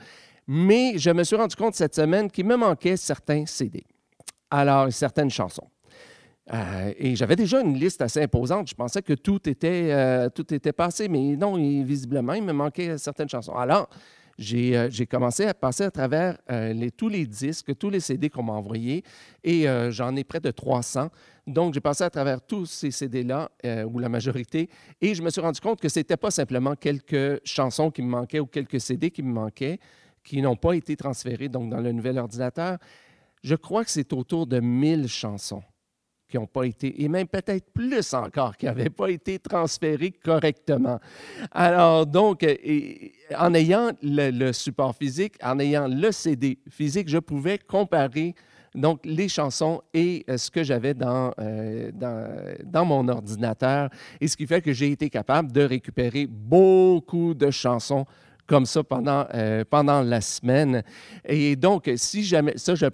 Mais 0.49 0.99
je 0.99 1.11
me 1.11 1.23
suis 1.23 1.37
rendu 1.37 1.55
compte 1.55 1.75
cette 1.76 1.95
semaine 1.95 2.29
qu'il 2.29 2.45
me 2.47 2.57
manquait 2.57 2.97
certains 2.97 3.47
CD. 3.47 3.85
Alors, 4.50 4.93
certaines 4.93 5.31
chansons. 5.31 5.69
Et 6.99 7.14
j'avais 7.14 7.37
déjà 7.37 7.61
une 7.61 7.75
liste 7.75 8.02
assez 8.02 8.21
imposante. 8.21 8.69
Je 8.69 8.75
pensais 8.75 9.02
que 9.02 9.12
tout 9.12 9.49
était, 9.49 10.29
tout 10.31 10.52
était 10.52 10.73
passé, 10.73 11.09
mais 11.09 11.37
non, 11.37 11.55
visiblement, 11.85 12.33
il 12.33 12.43
me 12.43 12.52
manquait 12.52 12.99
certaines 12.99 13.29
chansons. 13.29 13.55
Alors, 13.55 13.88
j'ai 14.40 14.75
euh, 14.75 14.88
j'ai 14.90 15.06
commencé 15.06 15.44
à 15.44 15.52
passer 15.52 15.85
à 15.85 15.90
travers 15.90 16.38
euh, 16.50 16.88
tous 16.97 17.11
les 17.11 17.26
disques, 17.26 17.76
tous 17.76 17.90
les 17.90 18.00
CD 18.00 18.30
qu'on 18.30 18.42
m'a 18.42 18.54
envoyés, 18.54 19.04
et 19.44 19.68
euh, 19.68 19.90
j'en 19.90 20.16
ai 20.16 20.25
près 20.25 20.40
de 20.40 20.50
300. 20.50 21.11
Donc, 21.47 21.75
j'ai 21.75 21.80
passé 21.80 22.04
à 22.04 22.11
travers 22.11 22.40
tous 22.40 22.64
ces 22.66 22.90
CD-là, 22.90 23.50
ou 23.87 23.99
la 23.99 24.09
majorité, 24.09 24.68
et 25.00 25.14
je 25.14 25.23
me 25.23 25.30
suis 25.30 25.40
rendu 25.40 25.61
compte 25.61 25.80
que 25.80 25.88
ce 25.88 25.99
n'était 25.99 26.16
pas 26.16 26.30
simplement 26.30 26.75
quelques 26.75 27.40
chansons 27.44 27.90
qui 27.90 28.02
me 28.02 28.09
manquaient 28.09 28.40
ou 28.40 28.47
quelques 28.47 28.80
CD 28.80 29.11
qui 29.11 29.23
me 29.23 29.32
manquaient, 29.32 29.78
qui 30.23 30.40
n'ont 30.40 30.56
pas 30.56 30.75
été 30.75 30.97
transférés 30.97 31.49
donc, 31.49 31.70
dans 31.70 31.80
le 31.80 31.92
nouvel 31.92 32.18
ordinateur. 32.18 32.78
Je 33.42 33.56
crois 33.56 33.85
que 33.85 33.90
c'est 33.90 34.12
autour 34.12 34.47
de 34.47 34.61
1000 34.61 35.09
chansons 35.09 35.62
qui 36.30 36.38
n'ont 36.38 36.46
pas 36.46 36.64
été, 36.64 37.02
et 37.02 37.08
même 37.08 37.26
peut-être 37.26 37.70
plus 37.72 38.14
encore, 38.14 38.56
qui 38.56 38.66
n'avaient 38.66 38.88
pas 38.88 39.08
été 39.08 39.38
transférées 39.38 40.12
correctement. 40.12 40.99
Alors, 41.50 42.06
donc, 42.06 42.42
euh, 42.42 42.54
en 43.37 43.52
ayant 43.54 43.90
le, 44.02 44.52
support 44.52 44.94
physique, 44.94 45.34
en 45.42 45.58
ayant 45.58 45.88
le 45.88 46.12
CD 46.12 46.58
physique, 46.70 47.08
je 47.08 47.18
pouvais 47.18 47.58
comparer 47.58 48.34
donc 48.75 49.00
les 49.04 49.28
chansons 49.28 49.82
et 49.92 50.25
euh, 50.28 50.38
ce 50.38 50.49
que 50.50 50.62
j'avais 50.62 50.94
euh, 51.02 51.90
dans, 51.92 52.26
dans 52.64 52.84
mon 52.84 53.08
ordinateur, 53.08 53.90
et 54.20 54.28
ce 54.28 54.37
qui 54.37 54.46
fait 54.46 54.62
que 54.62 54.72
j'ai 54.72 54.92
été 54.92 55.10
capable 55.10 55.50
de 55.50 55.62
récupérer 55.62 56.26
beaucoup 56.26 57.34
de 57.34 57.50
chansons 57.50 58.06
comme 58.50 58.66
ça 58.66 58.83
pendant, 58.83 59.26
euh, 59.33 59.62
pendant 59.71 60.02
la 60.02 60.21
semaine. 60.21 60.83
Et 61.25 61.54
donc, 61.54 61.88
si 61.95 62.25
jamais, 62.25 62.54
ça, 62.57 62.75
je, 62.75 62.87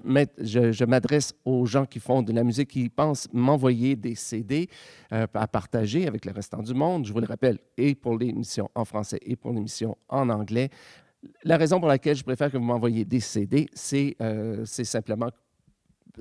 je- 0.70 0.84
m'adresse 0.84 1.32
aux 1.46 1.64
gens 1.64 1.86
qui 1.86 1.98
font 1.98 2.20
de 2.22 2.30
la 2.34 2.44
musique, 2.44 2.68
qui 2.68 2.90
pensent 2.90 3.26
m'envoyer 3.32 3.96
des 3.96 4.14
CD 4.16 4.68
euh, 5.14 5.26
à 5.32 5.46
partager 5.48 6.06
avec 6.06 6.26
le 6.26 6.32
restant 6.32 6.62
du 6.62 6.74
monde, 6.74 7.06
je 7.06 7.12
vous 7.14 7.20
le 7.20 7.26
rappelle, 7.26 7.58
et 7.78 7.94
pour 7.94 8.18
l'émission 8.18 8.68
en 8.74 8.84
français 8.84 9.18
et 9.22 9.34
pour 9.34 9.50
l'émission 9.54 9.96
en 10.10 10.28
anglais. 10.28 10.68
La 11.42 11.56
raison 11.56 11.80
pour 11.80 11.88
laquelle 11.88 12.16
je 12.16 12.22
préfère 12.22 12.52
que 12.52 12.58
vous 12.58 12.64
m'envoyiez 12.64 13.06
des 13.06 13.20
CD, 13.20 13.66
c'est 13.72 14.14
euh, 14.20 14.62
c'est 14.66 14.84
simplement 14.84 15.30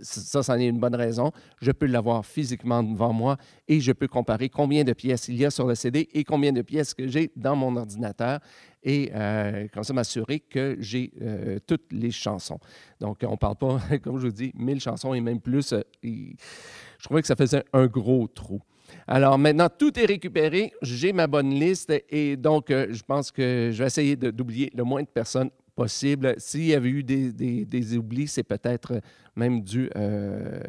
ça, 0.02 0.44
c'en 0.44 0.58
est 0.58 0.68
une 0.68 0.80
bonne 0.80 0.96
raison. 0.96 1.32
Je 1.62 1.72
peux 1.72 1.86
l'avoir 1.86 2.26
physiquement 2.26 2.84
devant 2.84 3.14
moi 3.14 3.38
et 3.68 3.80
je 3.80 3.92
peux 3.92 4.08
comparer 4.08 4.50
combien 4.50 4.84
de 4.84 4.94
pièces 4.94 5.28
il 5.28 5.38
y 5.38 5.46
a 5.46 5.52
sur 5.52 5.68
le 5.68 5.76
CD 5.76 6.10
et 6.14 6.24
combien 6.24 6.52
de 6.52 6.62
pièces 6.62 6.94
que 6.94 7.08
j'ai 7.08 7.32
dans 7.36 7.56
mon 7.56 7.76
ordinateur 7.76 8.40
et 8.84 9.12
euh, 9.16 9.68
comme 9.74 9.84
ça 9.84 9.94
m'assurer 9.94 10.40
que 10.40 10.78
j'ai 10.80 11.12
euh, 11.22 11.60
toutes 11.66 11.92
les 11.92 12.12
chansons. 12.12 12.60
Donc, 13.00 13.20
on 13.24 13.32
ne 13.32 13.36
parle 13.36 13.56
pas, 13.56 13.80
comme 14.04 14.20
je 14.20 14.28
vous 14.28 14.34
dis, 14.34 14.52
1000 14.56 14.80
chansons 14.80 15.14
et 15.14 15.22
même 15.22 15.42
plus. 15.42 15.74
euh, 15.74 15.82
je 16.04 17.04
trouvais 17.04 17.22
que 17.22 17.28
ça 17.28 17.36
faisait 17.36 17.64
un 17.74 17.88
gros 17.88 18.28
trou. 18.28 18.62
Alors 19.08 19.38
maintenant, 19.40 19.68
tout 19.68 20.00
est 20.00 20.06
récupéré. 20.06 20.72
J'ai 20.82 21.12
ma 21.12 21.26
bonne 21.26 21.50
liste 21.50 21.92
et 22.10 22.38
donc, 22.38 22.68
je 22.70 23.02
pense 23.04 23.32
que 23.32 23.72
je 23.74 23.80
vais 23.80 23.88
essayer 23.88 24.16
d'oublier 24.16 24.72
le 24.76 24.84
moins 24.84 25.02
de 25.02 25.08
personnes 25.08 25.50
possible. 25.76 26.36
S'il 26.38 26.66
y 26.66 26.74
avait 26.74 26.90
eu 26.90 27.04
des, 27.04 27.32
des- 27.66 27.98
oublis, 27.98 28.28
c'est 28.28 28.44
peut-être 28.44 29.02
même 29.36 29.62
dû 29.62 29.90
euh, 29.96 30.60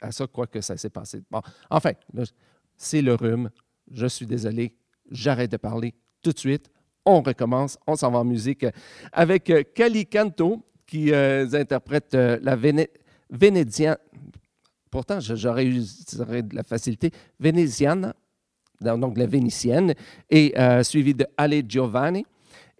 à 0.00 0.10
ça, 0.10 0.26
quoi 0.26 0.46
que 0.46 0.60
ça 0.60 0.76
s'est 0.76 0.90
passé. 0.90 1.22
Bon, 1.30 1.40
enfin, 1.70 1.92
c'est 2.76 3.02
le 3.02 3.14
rhume. 3.14 3.50
Je 3.90 4.06
suis 4.06 4.26
désolé. 4.26 4.74
J'arrête 5.10 5.50
de 5.52 5.56
parler 5.56 5.94
tout 6.22 6.32
de 6.32 6.38
suite. 6.38 6.70
On 7.04 7.22
recommence. 7.22 7.78
On 7.86 7.96
s'en 7.96 8.10
va 8.10 8.18
en 8.18 8.24
musique 8.24 8.66
avec 9.12 9.48
euh, 9.50 9.62
Cali 9.74 10.04
Canto 10.06 10.62
qui 10.86 11.12
euh, 11.12 11.46
interprète 11.52 12.14
la 12.14 12.56
Véné-. 12.56 12.90
Pourtant, 14.90 15.20
j'aurais 15.20 15.66
eu 15.66 15.80
de 15.80 16.54
la 16.54 16.62
facilité. 16.62 17.10
Vénéziane, 17.38 18.14
donc 18.80 19.18
la 19.18 19.26
vénitienne, 19.26 19.94
et 20.30 20.54
suivi 20.82 21.12
de 21.14 21.26
Ale 21.36 21.62
Giovanni. 21.68 22.24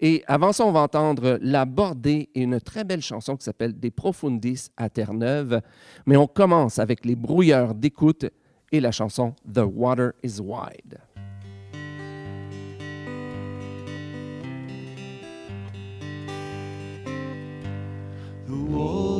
Et 0.01 0.23
avant 0.27 0.53
ça, 0.53 0.65
on 0.65 0.73
va 0.73 0.81
entendre 0.81 1.39
La 1.43 1.65
Bordée 1.65 2.29
et 2.35 2.43
une 2.43 2.61
très 2.61 2.85
belle 2.85 3.03
chanson 3.03 3.37
qui 3.37 3.45
s'appelle 3.45 3.79
Des 3.79 3.91
Profundis 3.91 4.69
à 4.77 4.89
Terre-Neuve. 4.89 5.61
Mais 6.07 6.17
on 6.17 6.27
commence 6.27 6.79
avec 6.79 7.05
les 7.05 7.17
brouilleurs 7.17 7.75
d'écoute 7.75 8.27
et 8.71 8.81
la 8.81 8.93
chanson 8.93 9.35
The 9.53 9.63
Water 9.65 10.13
is 10.23 10.41
Wide. 10.41 11.01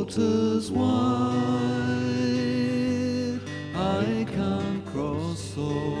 The 0.09 0.71
wide, 0.71 1.39
I 3.75 4.25
cross 4.91 5.55
over. 5.55 5.98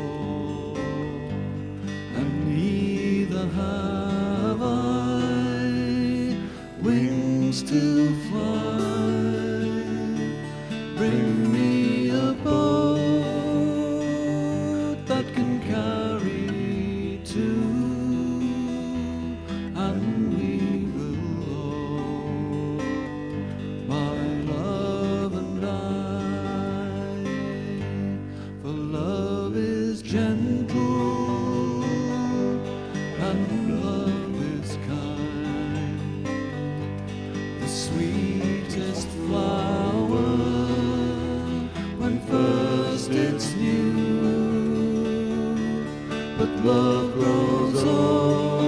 to 7.51 8.13
fly. 8.29 8.78
but 46.39 46.49
love 46.63 47.13
grows 47.15 47.83
old. 47.83 48.58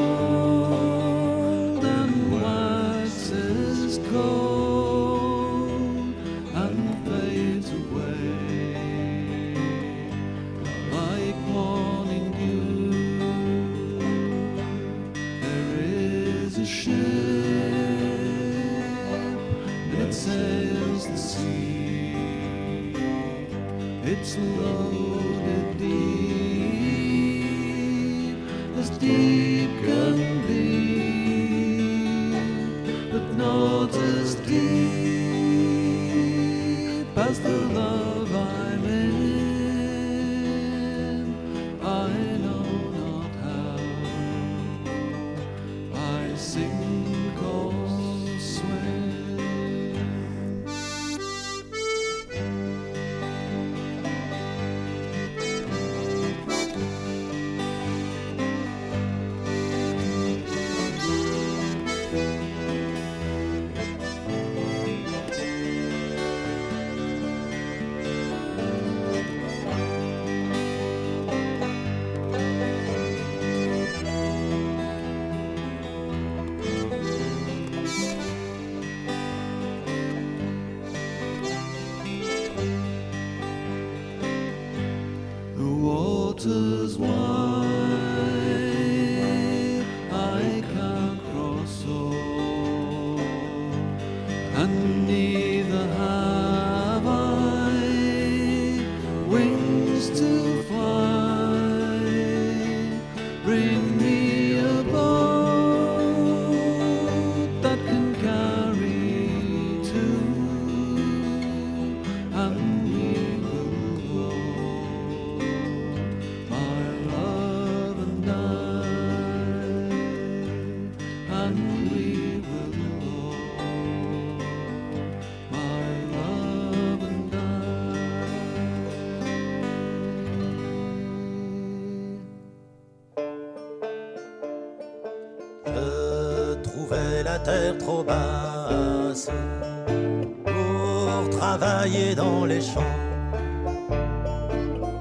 pour 140.46 141.30
travailler 141.38 142.16
dans 142.16 142.46
les 142.46 142.62
champs. 142.62 142.96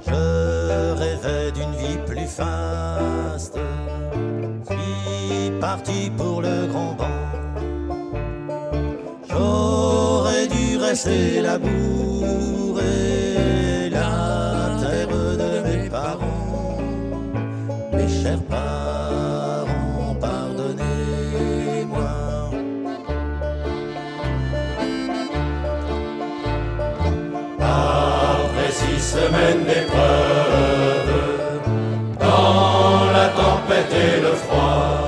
Je 0.07 0.93
rêvais 0.95 1.53
d'une 1.53 1.73
vie 1.73 1.99
plus 2.07 2.27
faste, 2.27 3.59
suis 4.67 5.51
parti 5.61 6.11
pour 6.17 6.43
le 6.43 6.67
grand 6.67 6.95
banc. 6.95 7.07
J'aurais 9.29 10.47
dû 10.47 10.77
rester 10.77 11.41
la 11.41 11.59
la 13.91 14.79
terre 14.81 15.09
de 15.09 15.51
mes 15.67 15.89
parents, 15.89 16.79
mes 17.93 18.09
chers 18.09 18.43
parents. 18.43 18.70
mène 29.33 29.67
l'épreuve 29.67 31.11
dans 32.19 33.13
la 33.13 33.29
tempête 33.29 33.93
et 33.93 34.21
le 34.21 34.33
froid. 34.35 35.00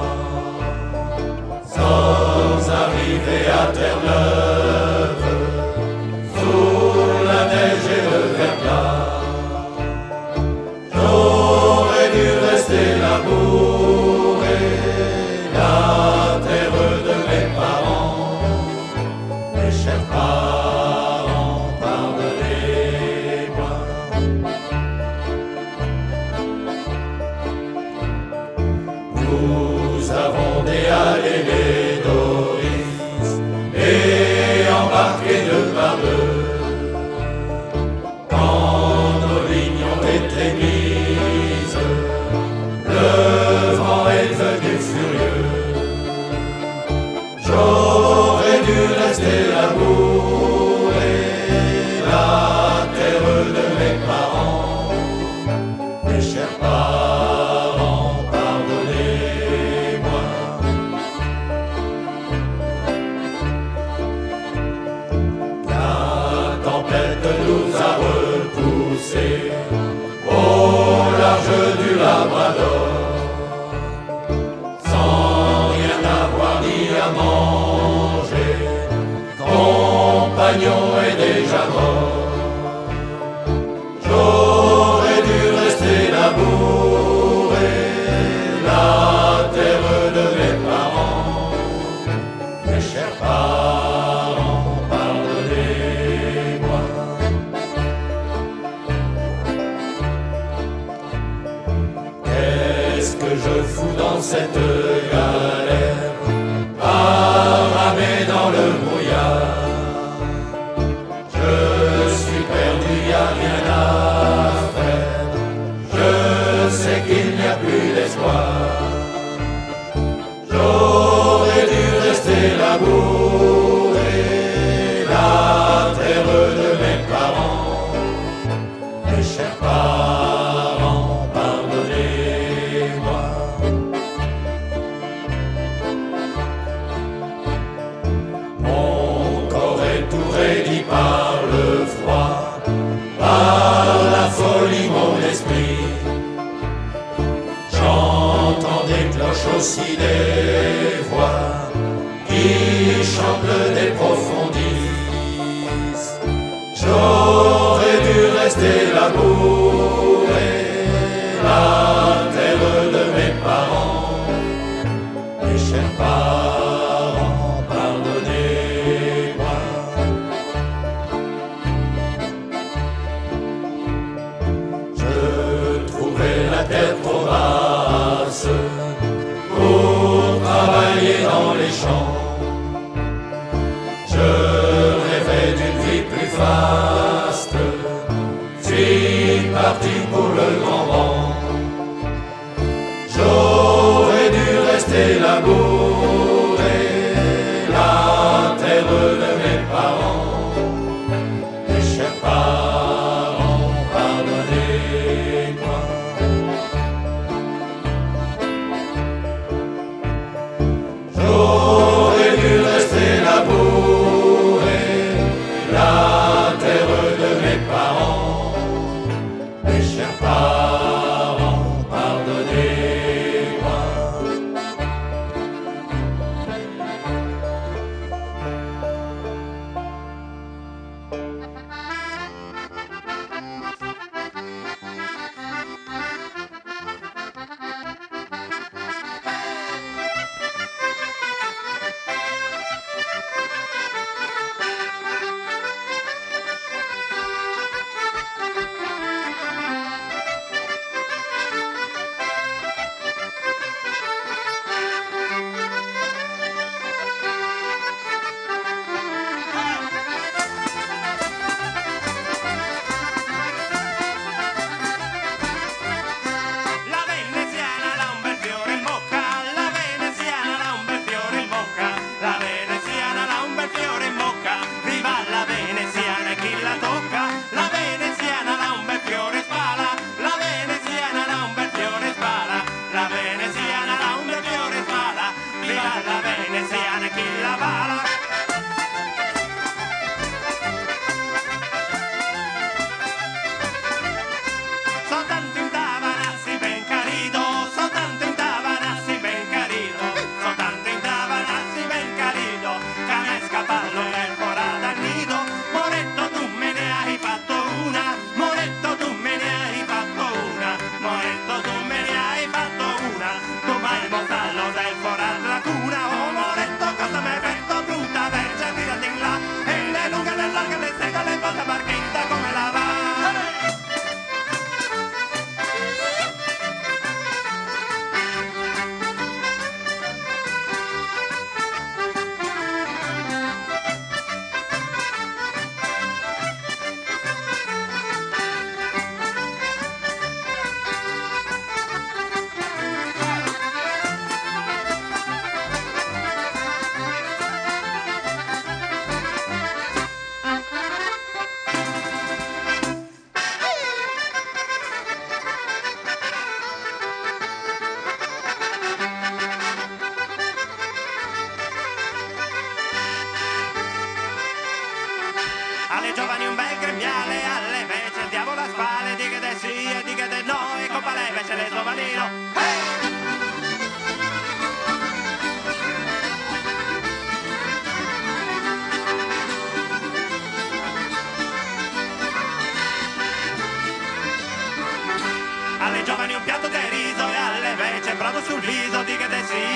see 389.48 389.71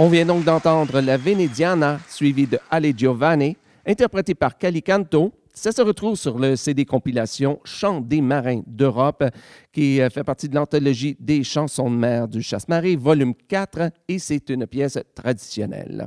On 0.00 0.08
vient 0.08 0.26
donc 0.26 0.44
d'entendre 0.44 1.00
La 1.00 1.16
Venediana, 1.16 1.98
suivie 2.08 2.46
de 2.46 2.60
Ale 2.70 2.96
Giovanni, 2.96 3.56
interprétée 3.84 4.36
par 4.36 4.56
Calicanto. 4.56 5.32
Ça 5.52 5.72
se 5.72 5.82
retrouve 5.82 6.14
sur 6.14 6.38
le 6.38 6.54
CD 6.54 6.84
compilation 6.84 7.58
Chants 7.64 8.00
des 8.00 8.20
marins 8.20 8.62
d'Europe, 8.64 9.24
qui 9.72 10.00
euh, 10.00 10.08
fait 10.08 10.22
partie 10.22 10.48
de 10.48 10.54
l'anthologie 10.54 11.16
des 11.18 11.42
chansons 11.42 11.90
de 11.90 11.96
mer 11.96 12.28
du 12.28 12.42
Chasse-Marée, 12.42 12.94
volume 12.94 13.34
4, 13.34 13.90
et 14.06 14.20
c'est 14.20 14.48
une 14.50 14.68
pièce 14.68 15.00
traditionnelle. 15.16 16.06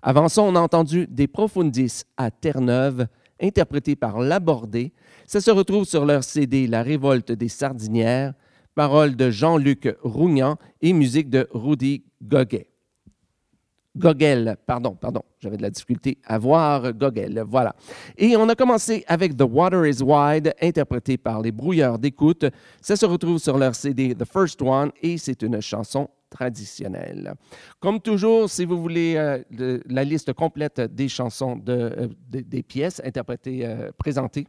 Avant 0.00 0.30
ça, 0.30 0.40
on 0.40 0.56
a 0.56 0.60
entendu 0.60 1.06
Des 1.06 1.26
Profundis 1.26 2.04
à 2.16 2.30
Terre-Neuve, 2.30 3.06
interprété 3.38 3.96
par 3.96 4.18
Labordé. 4.18 4.94
Ça 5.26 5.42
se 5.42 5.50
retrouve 5.50 5.84
sur 5.84 6.06
leur 6.06 6.24
CD 6.24 6.66
La 6.66 6.82
Révolte 6.82 7.32
des 7.32 7.50
Sardinières, 7.50 8.32
paroles 8.74 9.14
de 9.14 9.28
Jean-Luc 9.28 9.94
Rougnan 10.02 10.56
et 10.80 10.94
musique 10.94 11.28
de 11.28 11.46
Rudy 11.52 12.02
Goguet. 12.22 12.70
Gogel, 13.96 14.56
pardon, 14.66 14.94
pardon, 14.94 15.22
j'avais 15.40 15.56
de 15.56 15.62
la 15.62 15.70
difficulté 15.70 16.18
à 16.24 16.38
voir 16.38 16.92
Gogel, 16.92 17.42
voilà. 17.48 17.74
Et 18.18 18.36
on 18.36 18.48
a 18.48 18.54
commencé 18.54 19.04
avec 19.08 19.36
The 19.36 19.42
Water 19.48 19.86
is 19.86 20.02
Wide, 20.02 20.54
interprété 20.60 21.16
par 21.16 21.40
les 21.42 21.52
Brouilleurs 21.52 21.98
d'écoute. 21.98 22.44
Ça 22.80 22.96
se 22.96 23.06
retrouve 23.06 23.38
sur 23.38 23.56
leur 23.58 23.74
CD 23.74 24.14
The 24.14 24.24
First 24.24 24.60
One 24.62 24.90
et 25.02 25.18
c'est 25.18 25.42
une 25.42 25.60
chanson 25.60 26.08
traditionnelle. 26.28 27.34
Comme 27.80 28.00
toujours, 28.00 28.50
si 28.50 28.64
vous 28.64 28.80
voulez 28.82 29.14
euh, 29.16 29.78
la 29.88 30.04
liste 30.04 30.32
complète 30.32 30.80
des 30.80 31.08
chansons, 31.08 31.60
euh, 31.68 32.08
des- 32.28 32.42
des 32.42 32.62
pièces 32.62 33.00
interprétées, 33.04 33.64
euh, 33.64 33.90
présentées, 33.96 34.46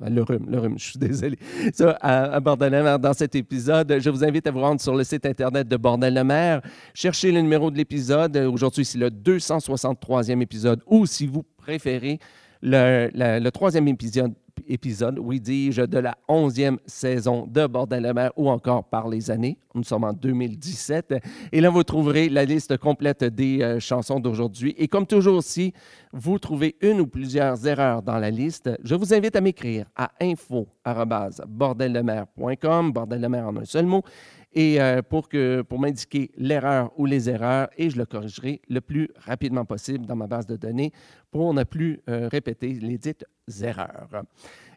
le 0.00 0.22
rhume, 0.22 0.46
le 0.48 0.58
rhume, 0.58 0.78
je 0.78 0.90
suis 0.90 0.98
désolé. 0.98 1.38
Ça, 1.72 1.90
à, 2.00 2.34
à 2.34 2.40
Bordel-le-Mer, 2.40 2.98
dans 2.98 3.12
cet 3.12 3.34
épisode, 3.34 3.98
je 3.98 4.10
vous 4.10 4.24
invite 4.24 4.46
à 4.46 4.50
vous 4.50 4.60
rendre 4.60 4.80
sur 4.80 4.94
le 4.94 5.02
site 5.02 5.26
Internet 5.26 5.66
de 5.66 5.76
Bordel-le-Mer, 5.76 6.62
chercher 6.94 7.32
le 7.32 7.40
numéro 7.40 7.70
de 7.70 7.76
l'épisode. 7.76 8.36
Aujourd'hui, 8.36 8.84
c'est 8.84 8.98
le 8.98 9.10
263e 9.10 10.40
épisode, 10.40 10.82
ou 10.86 11.04
si 11.06 11.26
vous 11.26 11.42
préférez, 11.56 12.18
le, 12.62 13.10
le 13.14 13.50
troisième 13.50 13.88
épisode, 13.88 14.34
épisode, 14.68 15.18
oui, 15.18 15.40
dis-je, 15.40 15.82
de 15.82 15.98
la 15.98 16.16
11e 16.28 16.78
saison 16.86 17.46
de 17.46 17.66
Bordel-le-Mer, 17.66 18.30
ou 18.36 18.48
encore 18.48 18.84
par 18.84 19.08
les 19.08 19.30
années. 19.30 19.58
Nous 19.74 19.84
sommes 19.84 20.04
en 20.04 20.12
2017. 20.12 21.14
Et 21.52 21.60
là, 21.60 21.68
vous 21.70 21.84
trouverez 21.84 22.28
la 22.28 22.44
liste 22.44 22.76
complète 22.78 23.24
des 23.24 23.62
euh, 23.62 23.80
chansons 23.80 24.20
d'aujourd'hui. 24.20 24.74
Et 24.78 24.88
comme 24.88 25.06
toujours 25.06 25.36
aussi, 25.36 25.72
vous 26.12 26.38
trouvez 26.38 26.76
une 26.80 27.00
ou 27.00 27.06
plusieurs 27.06 27.66
erreurs 27.66 28.02
dans 28.02 28.18
la 28.18 28.30
liste, 28.30 28.70
je 28.82 28.94
vous 28.94 29.14
invite 29.14 29.36
à 29.36 29.40
m'écrire 29.40 29.86
à 29.94 30.10
info.bordeldemer.com, 30.20 32.92
bordel 32.92 33.20
de 33.20 33.26
mer 33.26 33.46
en 33.46 33.56
un 33.56 33.64
seul 33.64 33.86
mot, 33.86 34.02
et 34.52 34.80
euh, 34.80 35.02
pour, 35.02 35.28
que, 35.28 35.62
pour 35.62 35.78
m'indiquer 35.78 36.30
l'erreur 36.36 36.90
ou 36.96 37.06
les 37.06 37.28
erreurs, 37.28 37.68
et 37.76 37.90
je 37.90 37.98
le 37.98 38.06
corrigerai 38.06 38.60
le 38.68 38.80
plus 38.80 39.08
rapidement 39.24 39.64
possible 39.64 40.06
dans 40.06 40.16
ma 40.16 40.26
base 40.26 40.46
de 40.46 40.56
données 40.56 40.92
pour 41.30 41.52
ne 41.52 41.64
plus 41.64 42.00
euh, 42.08 42.28
répéter 42.30 42.72
les 42.72 42.96
dites 42.96 43.24
erreurs. 43.62 44.08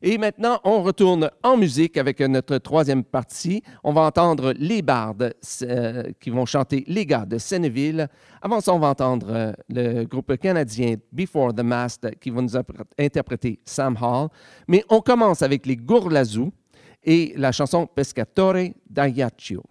Et 0.02 0.18
maintenant, 0.18 0.60
on 0.64 0.82
retourne 0.82 1.30
en 1.44 1.56
musique 1.56 1.98
avec 1.98 2.20
notre 2.22 2.58
troisième 2.58 3.04
partie. 3.04 3.62
On 3.84 3.94
va 3.94 4.02
entendre 4.02 4.54
les 4.58 4.82
bardes 4.82 5.34
euh, 5.62 6.04
qui 6.20 6.30
vont 6.30 6.46
chanter 6.46 6.84
Les 6.88 7.06
gars 7.06 7.26
de 7.26 7.38
Senneville. 7.38 8.08
Avant 8.42 8.60
ça, 8.60 8.74
on 8.74 8.80
va 8.80 8.90
entendre 8.90 9.54
le 9.70 10.04
groupe 10.06 10.36
canadien 10.38 10.96
Before 11.12 11.54
the 11.54 11.62
Mast 11.62 12.10
qui 12.20 12.30
va 12.30 12.42
nous 12.42 12.58
interpréter 12.98 13.60
Sam 13.64 13.98
Hall. 14.02 14.30
Mais 14.68 14.84
on 14.90 15.02
commence 15.02 15.42
avec 15.42 15.66
les 15.66 15.78
Gourlazou 15.78 16.52
et 17.04 17.34
la 17.36 17.52
chanson 17.52 17.88
Pescatore 17.88 18.74
d'Ajaccio. 18.90 19.64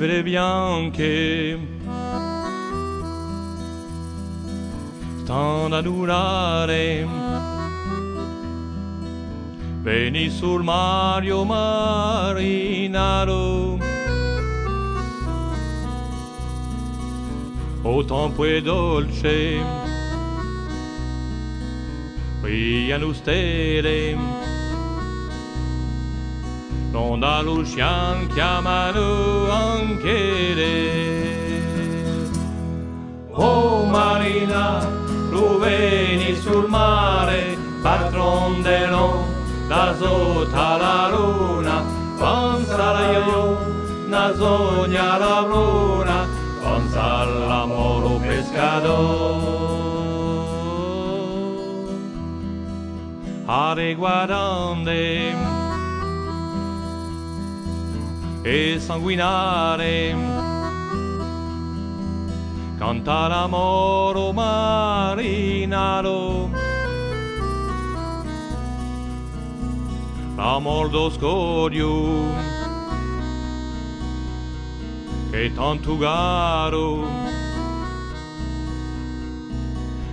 livre 0.00 0.22
bianche 0.22 1.58
stanno 5.22 5.76
ad 5.76 5.84
urlare 5.86 7.06
veni 9.82 10.30
sul 10.30 10.62
Mario 10.62 11.44
Marinaro. 11.44 12.78
O 17.82 18.04
tempo 18.04 18.44
è 18.44 18.60
dolce. 18.62 19.58
Brillano 22.40 23.12
stelle 23.12 24.39
non 26.90 27.20
dall'ocean 27.20 28.26
chiamano 28.28 29.50
anche 29.50 30.54
le. 30.54 31.38
Oh 33.32 33.84
Marina, 33.84 34.80
tu 35.30 35.58
veni 35.58 36.34
sul 36.36 36.68
mare, 36.68 37.56
patron 37.82 38.62
dell'on, 38.62 39.24
da 39.68 39.94
sotto 39.96 40.54
la 40.54 41.08
luna, 41.14 41.82
pensa 42.18 42.76
la 42.76 43.10
io, 43.12 43.58
na 44.08 44.32
sogna 44.34 45.16
la 45.16 45.44
bruna, 45.46 46.28
pensa 46.60 47.18
all'amore 47.20 48.18
pescador. 48.26 49.68
A 53.46 53.72
riguardande 53.74 55.49
e 58.42 58.78
sanguinare. 58.78 60.14
Canta 62.78 63.28
l'amoro 63.28 64.32
marinaro. 64.32 65.88
L'amor 70.36 70.88
do 70.88 71.10
che 75.30 75.52
tanto 75.54 75.96
garo 75.96 77.06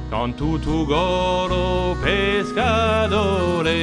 con 0.09 0.33
tutto 0.35 0.85
goro 0.85 1.95
pescatore. 2.01 3.75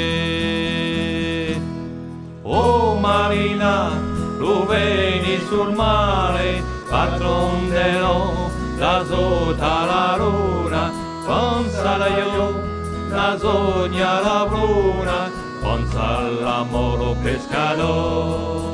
Oh 2.43 2.95
Marina, 2.97 4.14
tu 4.39 4.67
veni 4.67 5.39
sul 5.49 5.73
mare, 5.75 6.63
patron 6.89 7.69
dell'on, 7.71 8.51
da 8.79 9.05
sotto 9.07 9.57
la 9.61 10.17
luna, 10.17 10.93
pensa 11.27 11.97
la 11.97 12.09
io, 12.09 12.61
la 13.09 13.37
sogna 13.39 14.21
la 14.21 14.47
bruna, 14.49 15.31
pensa 15.63 16.19
all'amoro 16.19 17.17
pescador. 17.23 18.73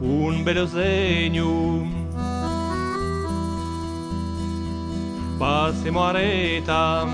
Un 0.00 0.42
bello 0.42 0.66
segno, 0.66 1.86
passiamo 5.36 6.04
a 6.04 6.10
reta, 6.12 7.06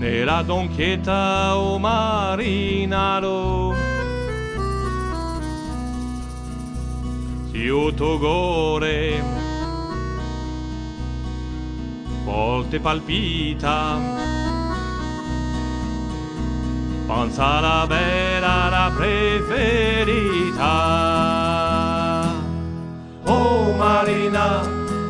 nella 0.00 0.40
donchietta 0.40 1.54
o 1.58 1.78
marinaro. 1.78 3.74
Si 7.50 7.68
togore, 7.94 9.22
volte 12.24 12.80
palpita, 12.80 13.98
pensa 17.06 17.60
la 17.60 17.84
bella, 17.86 18.68
la 18.70 18.90
preferita. 18.96 20.68
Oh 23.24 23.74
Marina, 23.76 24.62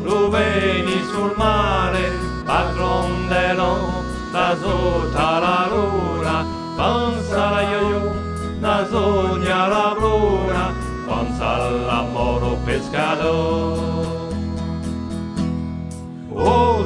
tu 0.03 0.27
veni 0.29 1.01
sul 1.13 1.33
mare, 1.37 2.11
patron 2.43 3.29
dell'on, 3.29 3.90
la 4.33 5.67
luna, 5.71 6.45
pensa 6.77 7.51
la 7.51 7.61
io, 7.61 8.13
na 8.61 8.85
sogna 8.89 9.67
la 9.67 9.95
bruna, 9.97 10.73
pensa 11.07 11.49
all'amoro 11.67 12.57
pescador. 12.65 14.21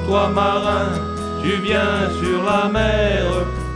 toi 0.07 0.29
marin, 0.29 0.91
tu 1.41 1.57
viens 1.61 2.09
sur 2.19 2.43
la 2.43 2.67
mer, 2.69 3.23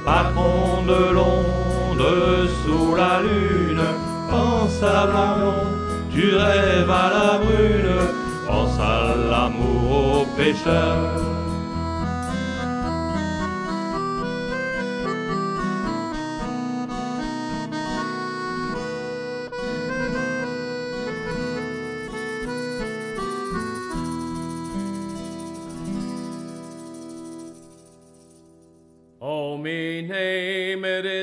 patron 0.05 0.84
de 0.86 1.13
l'onde 1.15 2.49
sous 2.62 2.95
la 2.95 3.21
lune. 3.21 3.82
Pense 4.29 4.84
à 4.84 5.05
l'avion, 5.12 5.60
tu 6.13 6.36
rêves 6.36 6.89
à 6.89 7.08
la 7.15 7.32
brune, 7.43 7.95
pense 8.47 8.79
à 8.79 9.15
l'amour 9.29 10.21
aux 10.21 10.25
pêcheurs. 10.38 11.29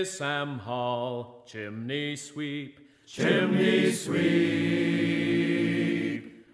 Is 0.07 0.12
Sam 0.19 0.61
Hall, 0.61 1.42
chimney 1.47 2.14
sweep, 2.14 2.79
chimney 3.07 3.90
sweep. 3.90 4.23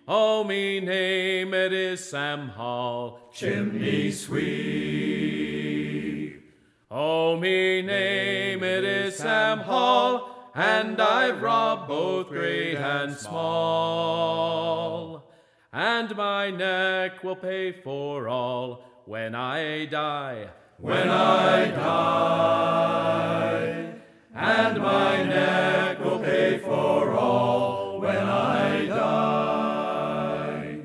Oh, 0.08 0.42
me 0.44 0.80
name 0.80 1.52
it 1.52 1.74
is 1.74 2.08
Sam 2.08 2.48
Hall, 2.48 3.28
chimney 3.30 4.10
sweep. 4.10 4.42
Oh, 6.90 7.36
me 7.36 7.82
name 7.82 8.62
it 8.62 8.84
is 8.84 9.16
Sam 9.16 9.58
Hall, 9.58 10.50
and 10.54 10.98
I've 10.98 11.42
robbed 11.42 11.88
both 11.88 12.28
great 12.28 12.76
and 12.76 13.14
small. 13.14 14.10
And 15.74 16.16
my 16.16 16.50
neck 16.50 17.22
will 17.22 17.36
pay 17.36 17.72
for 17.72 18.28
all 18.28 18.82
when 19.04 19.34
I 19.34 19.84
die. 19.84 20.48
When 20.82 21.08
I 21.08 21.70
die, 21.70 22.72
and 24.34 24.78
my 24.82 25.22
neck 25.22 26.04
will 26.04 26.18
pay 26.18 26.58
for 26.58 27.12
all 27.12 28.00
when 28.00 28.16
I 28.16 28.86
die. 28.86 30.80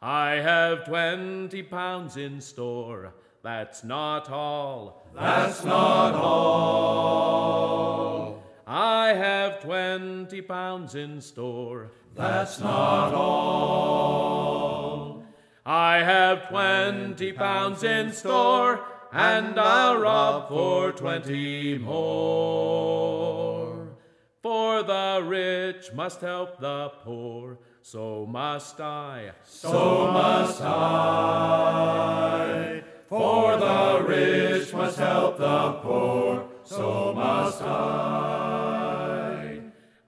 I 0.00 0.36
have 0.36 0.86
twenty 0.86 1.62
pounds 1.62 2.16
in 2.16 2.40
store, 2.40 3.12
that's 3.42 3.84
not 3.84 4.30
all. 4.30 5.06
That's 5.14 5.62
not 5.62 6.14
all. 6.14 7.62
I 8.66 9.08
have 9.08 9.60
twenty 9.60 10.40
pounds 10.40 10.94
in 10.94 11.20
store, 11.20 11.90
that's 12.16 12.60
not 12.60 13.12
all. 13.12 14.24
I 15.66 15.98
have 15.98 16.48
twenty 16.48 17.32
pounds 17.32 17.84
in 17.84 18.10
store, 18.10 18.80
and 19.14 19.58
I'll 19.60 19.98
rob 19.98 20.48
for 20.48 20.90
twenty 20.90 21.78
more. 21.78 23.86
For 24.42 24.82
the 24.82 25.22
rich 25.24 25.92
must 25.94 26.20
help 26.20 26.58
the 26.58 26.90
poor, 27.04 27.60
so 27.80 28.26
must 28.26 28.80
I, 28.80 29.30
so 29.44 30.10
must 30.10 30.60
I. 30.60 32.02
For 33.06 33.56
the 33.56 34.04
rich 34.04 34.74
must 34.74 34.98
help 34.98 35.38
the 35.38 35.74
poor, 35.74 36.48
so 36.64 37.12
must 37.14 37.62
I. 37.62 39.60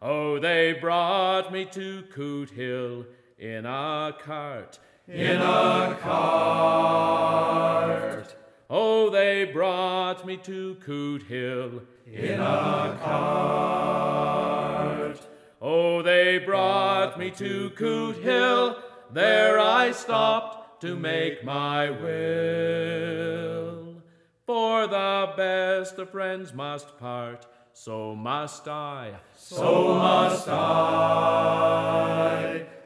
Oh, 0.02 0.40
they 0.40 0.72
brought 0.72 1.52
me 1.52 1.64
to 1.66 2.02
Coot 2.12 2.50
Hill 2.50 3.06
in 3.38 3.66
a 3.66 4.16
cart, 4.18 4.80
in 5.06 5.40
a 5.40 5.96
cart. 6.00 8.15
Brought 9.56 10.26
me 10.26 10.36
to 10.36 10.74
Coot 10.84 11.22
Hill 11.22 11.80
in 12.04 12.38
a 12.38 12.98
cart. 13.02 14.46
Oh, 15.62 16.02
they 16.02 16.36
brought 16.36 17.18
me 17.18 17.30
to 17.30 17.70
Coot 17.70 18.18
Hill. 18.18 18.76
There 19.10 19.58
I 19.58 19.92
stopped 19.92 20.82
to 20.82 20.94
make 20.94 21.42
my 21.42 21.88
will. 21.88 22.82
For 24.44 24.86
the 24.88 25.32
best 25.38 25.98
of 26.00 26.10
friends 26.10 26.52
must 26.52 26.98
part, 26.98 27.46
so 27.72 28.14
must 28.14 28.68
I, 28.68 29.14
so 29.38 29.94
must 29.94 30.48
I. 30.48 31.86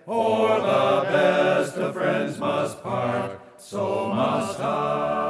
For 0.07 0.61
the 0.61 1.03
best 1.11 1.77
of 1.79 1.95
friends 1.95 2.39
must 2.39 2.81
part, 2.81 3.41
so 3.57 4.15
must 4.15 4.61
I. 4.61 5.30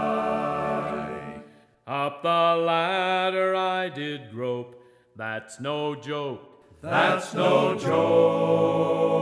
Up 2.21 2.25
the 2.25 2.57
ladder 2.67 3.57
I 3.57 3.89
did 3.89 4.31
grope, 4.31 4.79
that's 5.17 5.59
no 5.59 5.95
joke, 5.95 6.43
that's 6.83 7.33
no 7.33 7.79
joke. 7.79 9.17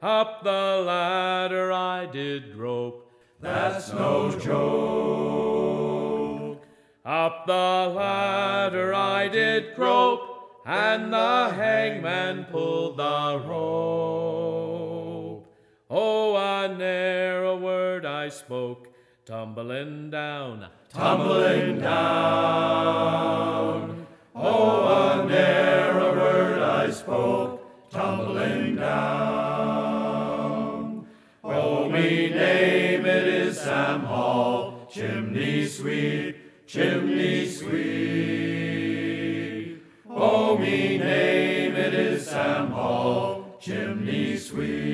Up 0.00 0.42
the 0.42 0.82
ladder 0.86 1.70
I 1.70 2.06
did 2.06 2.54
grope, 2.56 3.06
that's 3.38 3.92
no 3.92 4.30
joke. 4.30 5.44
Up 7.04 7.44
the 7.46 7.52
ladder 7.94 8.94
I 8.94 9.28
did 9.28 9.74
grope, 9.76 10.62
and 10.64 11.12
the 11.12 11.50
hangman 11.54 12.46
pulled 12.50 12.96
the 12.96 13.42
rope. 13.46 14.74
Oh, 15.90 16.34
I 16.34 16.66
ne'er 16.68 16.72
a 16.72 16.78
narrow 16.78 17.58
word 17.58 18.06
I 18.06 18.30
spoke, 18.30 18.83
tumbling 19.24 20.10
down, 20.10 20.66
tumbling 20.90 21.80
down. 21.80 23.26
Oh, 24.34 24.86
a 24.86 25.24
narrow 25.26 26.14
word 26.14 26.60
I 26.60 26.90
spoke, 26.90 27.90
tumbling 27.90 28.76
down. 28.76 29.64
Oh, 31.42 31.88
me 31.88 32.28
name 32.28 33.06
it 33.06 33.26
is 33.26 33.58
Sam 33.58 34.02
Hall, 34.02 34.86
chimney 34.90 35.64
sweep, 35.66 36.66
chimney 36.66 37.48
sweep. 37.48 37.72
Oh, 40.10 40.58
me 40.58 40.98
name 40.98 41.74
it 41.76 41.94
is 41.94 42.26
Sam 42.26 42.70
Hall, 42.72 43.56
chimney 43.58 44.36
sweep. 44.36 44.93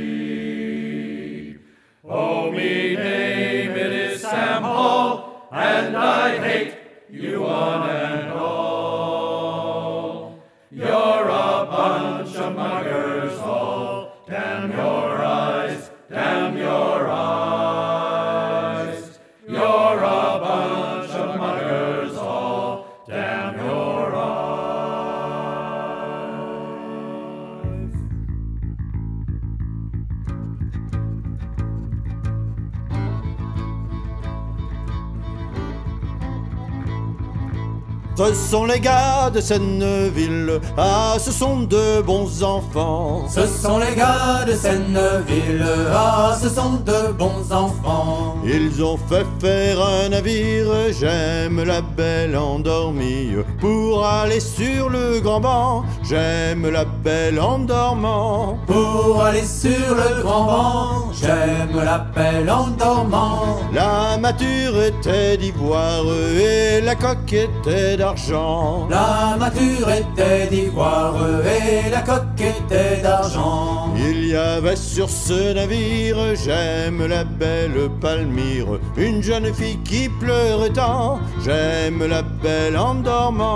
Sont 38.51 38.65
les 38.65 38.81
gars 38.81 39.31
de 39.33 39.41
Senneville, 39.41 40.61
ah, 40.77 41.15
ce 41.21 41.31
sont 41.31 41.61
de 41.61 42.03
bons 42.03 42.43
enfants. 42.43 43.29
Ce 43.29 43.47
sont 43.47 43.79
les 43.79 43.95
gars 43.95 44.45
de 44.45 44.55
Senneville, 44.55 45.65
ah, 45.95 46.37
ce 46.43 46.49
sont 46.49 46.73
de 46.85 47.13
bons 47.13 47.53
enfants. 47.53 48.39
Ils 48.45 48.83
ont 48.83 48.99
fait 49.09 49.25
faire 49.41 49.81
un 49.81 50.09
navire, 50.09 50.67
j'aime 50.99 51.63
la 51.63 51.81
belle 51.81 52.37
endormie. 52.37 53.37
Pour 53.61 54.07
aller 54.07 54.41
sur 54.41 54.89
le 54.89 55.21
grand 55.21 55.41
banc, 55.41 55.85
j'aime 56.03 56.67
la 56.71 56.87
belle 56.87 57.39
en 57.39 57.59
dormant. 57.59 58.59
Pour 58.67 59.23
aller 59.23 59.45
sur 59.45 59.95
le 59.95 60.23
grand 60.23 60.45
banc, 60.45 61.13
j'aime 61.13 61.77
l'appel 61.85 62.51
en 62.51 62.69
dormant. 62.69 63.59
La 63.75 64.17
mature 64.17 64.83
était 64.83 65.37
d'ivoire 65.37 66.05
et 66.41 66.81
la 66.81 66.95
coque 66.95 67.33
était 67.33 67.99
d'argent. 67.99 68.89
La 68.89 69.37
mâture 69.39 69.91
était 69.91 70.47
d'ivoire 70.47 71.17
et 71.45 71.91
la 71.91 72.01
coque 72.01 72.41
était 72.41 73.03
d'argent. 73.03 73.93
Il 73.97 74.29
y 74.29 74.37
avait 74.37 74.77
sur 74.77 75.11
ce 75.11 75.53
navire, 75.53 76.35
j'aime 76.35 77.07
la 77.07 77.25
belle 77.25 77.91
Palmyre, 78.01 78.79
une 78.97 79.23
jeune 79.23 79.53
fille 79.53 79.79
qui 79.85 80.09
pleurait 80.09 80.71
tant, 80.71 81.19
j'aime 81.45 82.07
la 82.07 82.23
belle 82.23 82.79
en 82.79 82.95
dormant. 82.95 83.50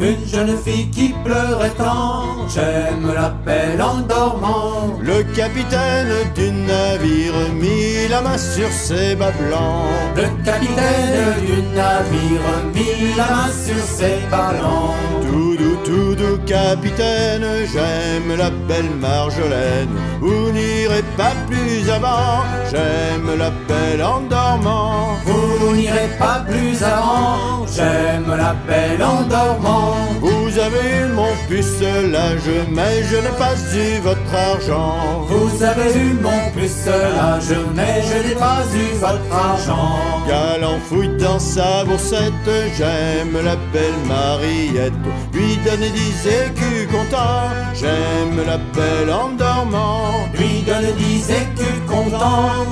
Une 0.00 0.26
jeune 0.26 0.56
fille 0.56 0.90
qui 0.90 1.14
pleurait 1.24 1.76
tant, 1.76 2.48
j'aime 2.48 3.12
la 3.14 3.28
belle 3.28 3.82
en 3.82 3.98
dormant. 4.00 4.98
Le 5.02 5.22
capitaine 5.34 6.12
du 6.34 6.50
navire 6.50 7.34
mit 7.60 8.08
la 8.08 8.22
main 8.22 8.38
sur 8.38 8.70
ses 8.72 9.14
bas 9.14 9.32
blancs. 9.32 10.16
Le 10.16 10.44
capitaine 10.44 11.34
du 11.46 11.62
navire 11.76 12.48
mit 12.74 13.14
la 13.16 13.28
main 13.34 13.50
sur 13.64 13.82
ses 13.84 14.20
ballons. 14.30 15.19
Tout 15.30 15.56
doux, 15.56 15.76
tout 15.84 16.14
doux 16.16 16.38
capitaine, 16.44 17.46
j'aime 17.72 18.36
la 18.36 18.50
belle 18.50 18.90
Marjolaine. 19.00 19.94
Vous 20.20 20.50
n'irez 20.50 21.04
pas 21.16 21.34
plus 21.48 21.88
avant, 21.88 22.42
j'aime 22.70 23.38
la 23.38 23.50
belle 23.68 24.02
en 24.02 24.20
dormant. 24.22 25.16
Vous 25.24 25.76
n'irez 25.76 26.10
pas 26.18 26.44
plus 26.48 26.82
avant, 26.82 27.64
j'aime 27.72 28.34
la 28.36 28.54
belle 28.66 29.02
en 29.02 29.22
dormant. 29.22 29.94
Vous 30.20 30.39
avez 30.58 31.00
eu 31.00 31.06
mon 31.14 31.32
pucelage, 31.48 32.50
mais 32.70 33.02
je 33.04 33.16
n'ai 33.16 33.36
pas 33.38 33.54
eu 33.74 34.00
votre 34.00 34.34
argent. 34.34 35.26
Vous 35.28 35.62
avez 35.62 35.92
eu 35.98 36.14
mon 36.14 36.50
pucelage, 36.54 37.54
mais 37.74 38.02
je 38.02 38.28
n'ai 38.28 38.34
pas 38.34 38.62
eu 38.74 38.94
votre 38.98 39.32
argent. 39.32 39.98
Galant 40.26 40.78
fouille 40.88 41.16
dans 41.18 41.38
sa 41.38 41.84
boursette, 41.84 42.32
j'aime 42.76 43.36
la 43.44 43.56
belle 43.72 44.00
Mariette. 44.06 44.92
Lui 45.32 45.56
donner 45.64 45.90
dix 45.90 46.26
écus 46.26 46.86
content, 46.90 47.48
j'aime 47.74 48.44
la 48.46 48.58
belle 48.58 49.10
en 49.10 49.30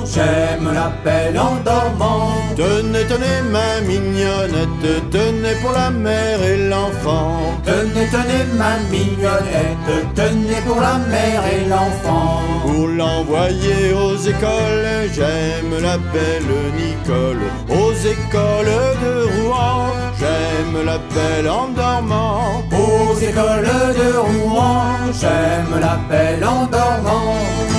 j'aime 0.05 0.71
la 0.73 0.91
belle 1.03 1.37
en 1.39 1.55
dormant. 1.63 2.31
Tenez, 2.55 3.05
tenez 3.05 3.41
ma 3.51 3.81
mignonnette, 3.81 5.09
tenez 5.11 5.55
pour 5.61 5.71
la 5.71 5.89
mère 5.89 6.41
et 6.43 6.57
l'enfant. 6.69 7.39
Tenez, 7.65 8.07
tenez 8.15 8.45
ma 8.57 8.77
mignonnette, 8.91 9.91
tenez 10.15 10.61
pour 10.65 10.79
la 10.81 10.97
mère 11.13 11.43
et 11.53 11.65
l'enfant. 11.65 12.41
Pour 12.63 12.87
l'envoyer 12.87 13.93
aux 13.93 14.17
écoles, 14.17 15.09
j'aime 15.13 15.73
la 15.81 15.97
belle 15.97 16.53
Nicole. 16.77 17.45
Aux 17.69 17.93
écoles 17.93 18.79
de 19.03 19.13
Rouen, 19.35 19.87
j'aime 20.19 20.85
la 20.85 20.97
belle 21.15 21.49
en 21.49 21.67
dormant. 21.69 22.63
Aux 22.71 23.17
écoles 23.19 23.69
de 23.99 24.17
Rouen, 24.17 24.83
j'aime 25.19 25.79
la 25.79 25.97
belle 26.09 26.43
en 26.43 26.65
dormant. 26.65 27.78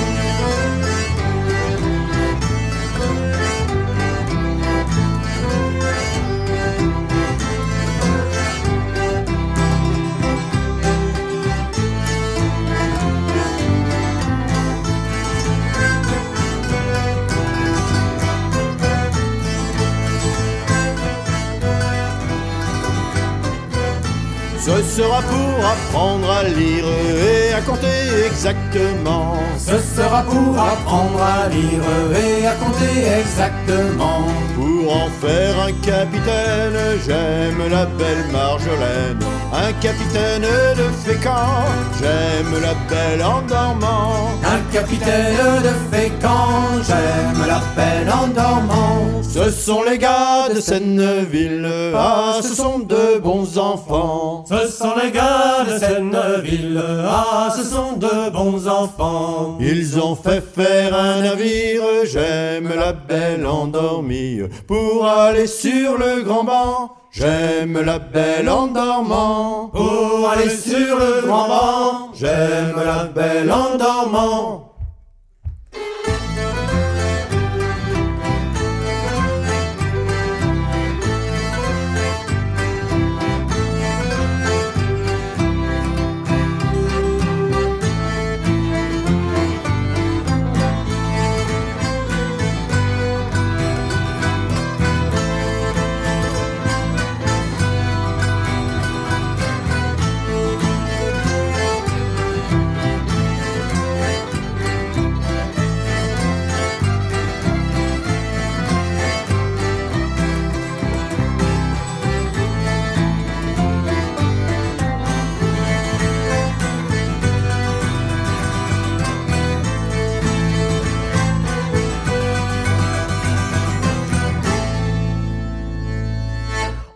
Sera 24.95 25.21
pour 25.21 25.65
apprendre 25.73 26.29
à 26.29 26.43
lire 26.43 26.83
et 26.85 27.53
à 27.53 27.61
compter 27.61 28.25
exactement. 28.25 29.35
Ce 29.57 29.77
sera 29.95 30.21
pour 30.23 30.59
apprendre 30.59 31.21
à 31.21 31.47
lire 31.47 31.85
et 32.25 32.45
à 32.45 32.53
compter 32.55 32.95
exactement. 33.21 34.25
Pour 34.55 34.85
en 35.03 35.09
faire 35.23 35.55
un 35.67 35.73
capitaine, 35.91 36.79
j'aime 37.05 37.61
la 37.69 37.85
belle 37.85 38.25
Marjolaine. 38.33 39.19
Un 39.53 39.71
capitaine 39.85 40.47
de 40.79 40.87
Fécamp, 41.03 41.63
j'aime 41.99 42.53
la 42.61 42.75
belle 42.89 43.23
en 43.23 43.41
dormant. 43.43 44.29
Un 44.43 44.61
capitaine 44.73 45.61
de 45.67 45.73
Fécamp, 45.95 46.83
j'aime 46.87 47.41
la 47.47 47.61
belle 47.77 48.09
en 48.11 48.27
dormant. 48.27 48.90
Ce 49.33 49.49
sont 49.49 49.83
les 49.83 49.97
gars 49.97 50.49
de 50.53 50.59
Senneville, 50.59 51.65
ah, 51.95 52.39
ce 52.41 52.53
sont 52.53 52.79
de 52.79 53.17
bons 53.19 53.57
enfants. 53.57 54.43
Ce 54.45 54.67
sont 54.67 54.91
les 55.01 55.09
gars 55.09 55.63
de 55.65 55.79
Senneville, 55.79 56.83
ah, 57.07 57.47
ce 57.55 57.63
sont 57.63 57.93
de 57.93 58.29
bons 58.29 58.67
enfants. 58.67 59.57
Ils 59.61 59.97
ont 59.97 60.17
fait 60.17 60.41
faire 60.41 60.93
un 60.99 61.21
navire, 61.21 61.81
j'aime 62.03 62.73
la 62.77 62.91
belle 62.91 63.47
endormie. 63.47 64.41
Pour 64.67 65.05
aller 65.05 65.47
sur 65.47 65.97
le 65.97 66.23
grand 66.23 66.43
banc, 66.43 66.91
j'aime 67.09 67.79
la 67.79 67.99
belle 67.99 68.49
en 68.49 68.67
dormant. 68.67 69.69
Pour 69.73 70.29
aller 70.29 70.49
sur 70.49 70.97
le 70.99 71.25
grand 71.25 71.47
banc, 71.47 72.09
j'aime 72.13 72.75
la 72.85 73.05
belle 73.05 73.49
en 73.49 73.77
dormant. 73.77 74.70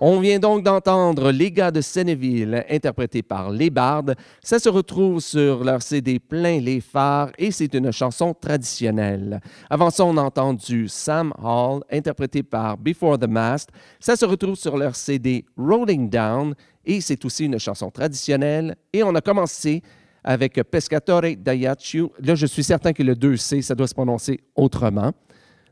On 0.08 0.20
vient 0.20 0.38
donc 0.38 0.62
d'entendre 0.62 1.32
Les 1.32 1.52
gars 1.52 1.72
de 1.72 1.82
Senneville, 1.82 2.64
interprétés 2.70 3.24
par 3.24 3.50
Les 3.50 3.72
Bardes. 3.72 4.14
Ça 4.44 4.60
se 4.60 4.70
retrouve 4.70 5.20
sur 5.20 5.64
leur 5.64 5.82
CD 5.82 6.20
Plein 6.20 6.60
les 6.60 6.80
phares 6.80 7.32
et 7.40 7.50
c'est 7.50 7.74
une 7.74 7.92
chanson 7.92 8.36
traditionnelle. 8.36 9.42
Avant 9.68 9.90
ça, 9.90 10.06
on 10.06 10.16
a 10.18 10.22
entendu 10.22 10.88
Sam 10.90 11.34
Hall, 11.44 11.82
interprété 11.92 12.44
par 12.44 12.78
Before 12.78 13.18
the 13.18 13.28
Mast. 13.28 13.72
Ça 14.00 14.16
se 14.16 14.26
retrouve 14.26 14.54
sur 14.54 14.78
leur 14.78 14.96
CD 14.96 15.44
Rolling 15.58 16.08
Down 16.08 16.54
et 16.86 17.02
c'est 17.02 17.26
aussi 17.26 17.46
une 17.46 17.58
chanson 17.58 17.90
traditionnelle. 17.90 18.76
Et 18.94 19.02
on 19.02 19.16
a 19.16 19.22
commencé 19.22 19.82
avec 20.24 20.62
Pescatore 20.70 21.36
d'Ayaccio. 21.36 22.14
Là, 22.20 22.36
je 22.36 22.46
suis 22.46 22.64
certain 22.64 22.94
que 22.94 23.02
le 23.02 23.16
2C, 23.16 23.64
ça 23.64 23.74
doit 23.74 23.88
se 23.88 23.96
prononcer 23.96 24.40
autrement. 24.56 25.14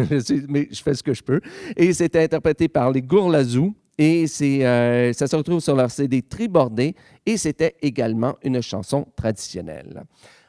mais 0.47 0.67
je 0.71 0.83
fais 0.83 0.93
ce 0.93 1.01
que 1.01 1.15
je 1.15 1.23
peux. 1.23 1.41
Et 1.75 1.91
c'était 1.91 2.23
interprété 2.23 2.67
par 2.67 2.91
les 2.91 3.01
Gourlazous. 3.01 3.73
Et 3.97 4.25
euh, 4.41 5.13
ça 5.13 5.27
se 5.27 5.35
retrouve 5.35 5.61
sur 5.61 5.75
leur 5.75 5.89
CD 5.89 6.21
Tribordé 6.21 6.95
et 7.25 7.37
c'était 7.37 7.75
également 7.81 8.35
une 8.43 8.61
chanson 8.61 9.07
traditionnelle. 9.15 10.03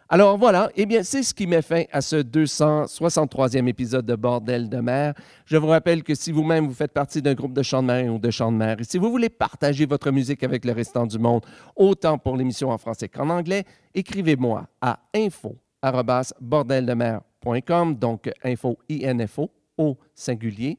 Alors 0.08 0.38
voilà, 0.38 0.70
eh 0.76 0.86
bien, 0.86 1.02
c'est 1.02 1.24
ce 1.24 1.34
qui 1.34 1.48
met 1.48 1.62
fin 1.62 1.82
à 1.90 2.00
ce 2.00 2.14
263e 2.16 3.66
épisode 3.66 4.06
de 4.06 4.14
Bordel 4.14 4.68
de 4.68 4.76
mer. 4.76 5.14
Je 5.46 5.56
vous 5.56 5.66
rappelle 5.66 6.04
que 6.04 6.14
si 6.14 6.30
vous-même 6.30 6.68
vous 6.68 6.74
faites 6.74 6.92
partie 6.92 7.20
d'un 7.20 7.34
groupe 7.34 7.52
de 7.52 7.62
chants 7.62 7.82
de 7.82 7.88
mer 7.88 8.14
ou 8.14 8.20
de 8.20 8.30
chants 8.30 8.52
de 8.52 8.56
mer, 8.56 8.76
et 8.80 8.84
si 8.84 8.98
vous 8.98 9.10
voulez 9.10 9.30
partager 9.30 9.84
votre 9.84 10.12
musique 10.12 10.44
avec 10.44 10.64
le 10.64 10.70
restant 10.70 11.06
du 11.06 11.18
monde, 11.18 11.44
autant 11.74 12.18
pour 12.18 12.36
l'émission 12.36 12.70
en 12.70 12.78
français 12.78 13.08
qu'en 13.08 13.30
anglais, 13.30 13.64
écrivez-moi 13.94 14.68
à 14.80 15.00
info@bordeldemer.com, 15.12 17.96
donc 17.96 18.30
info 18.44 18.78
info 19.00 19.50
au 19.76 19.98
singulier 20.14 20.78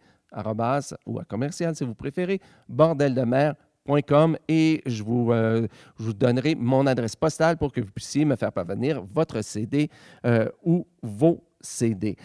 ou 1.06 1.20
à 1.20 1.24
commercial 1.24 1.76
si 1.76 1.84
vous 1.84 1.96
préférez, 1.96 2.40
bordeldemer.com 2.70 4.38
et 4.48 4.82
je 4.86 5.04
vous, 5.04 5.32
euh, 5.32 5.68
je 6.00 6.06
vous 6.06 6.14
donnerai 6.14 6.56
mon 6.56 6.86
adresse 6.86 7.16
postale 7.16 7.58
pour 7.58 7.72
que 7.72 7.82
vous 7.82 7.92
puissiez 7.92 8.26
me 8.26 8.36
faire 8.36 8.52
parvenir 8.52 9.02
votre 9.14 9.42
CD 9.42 9.90
euh, 10.26 10.50
ou 10.64 10.86
vos 11.02 11.44
CD. 11.62 12.16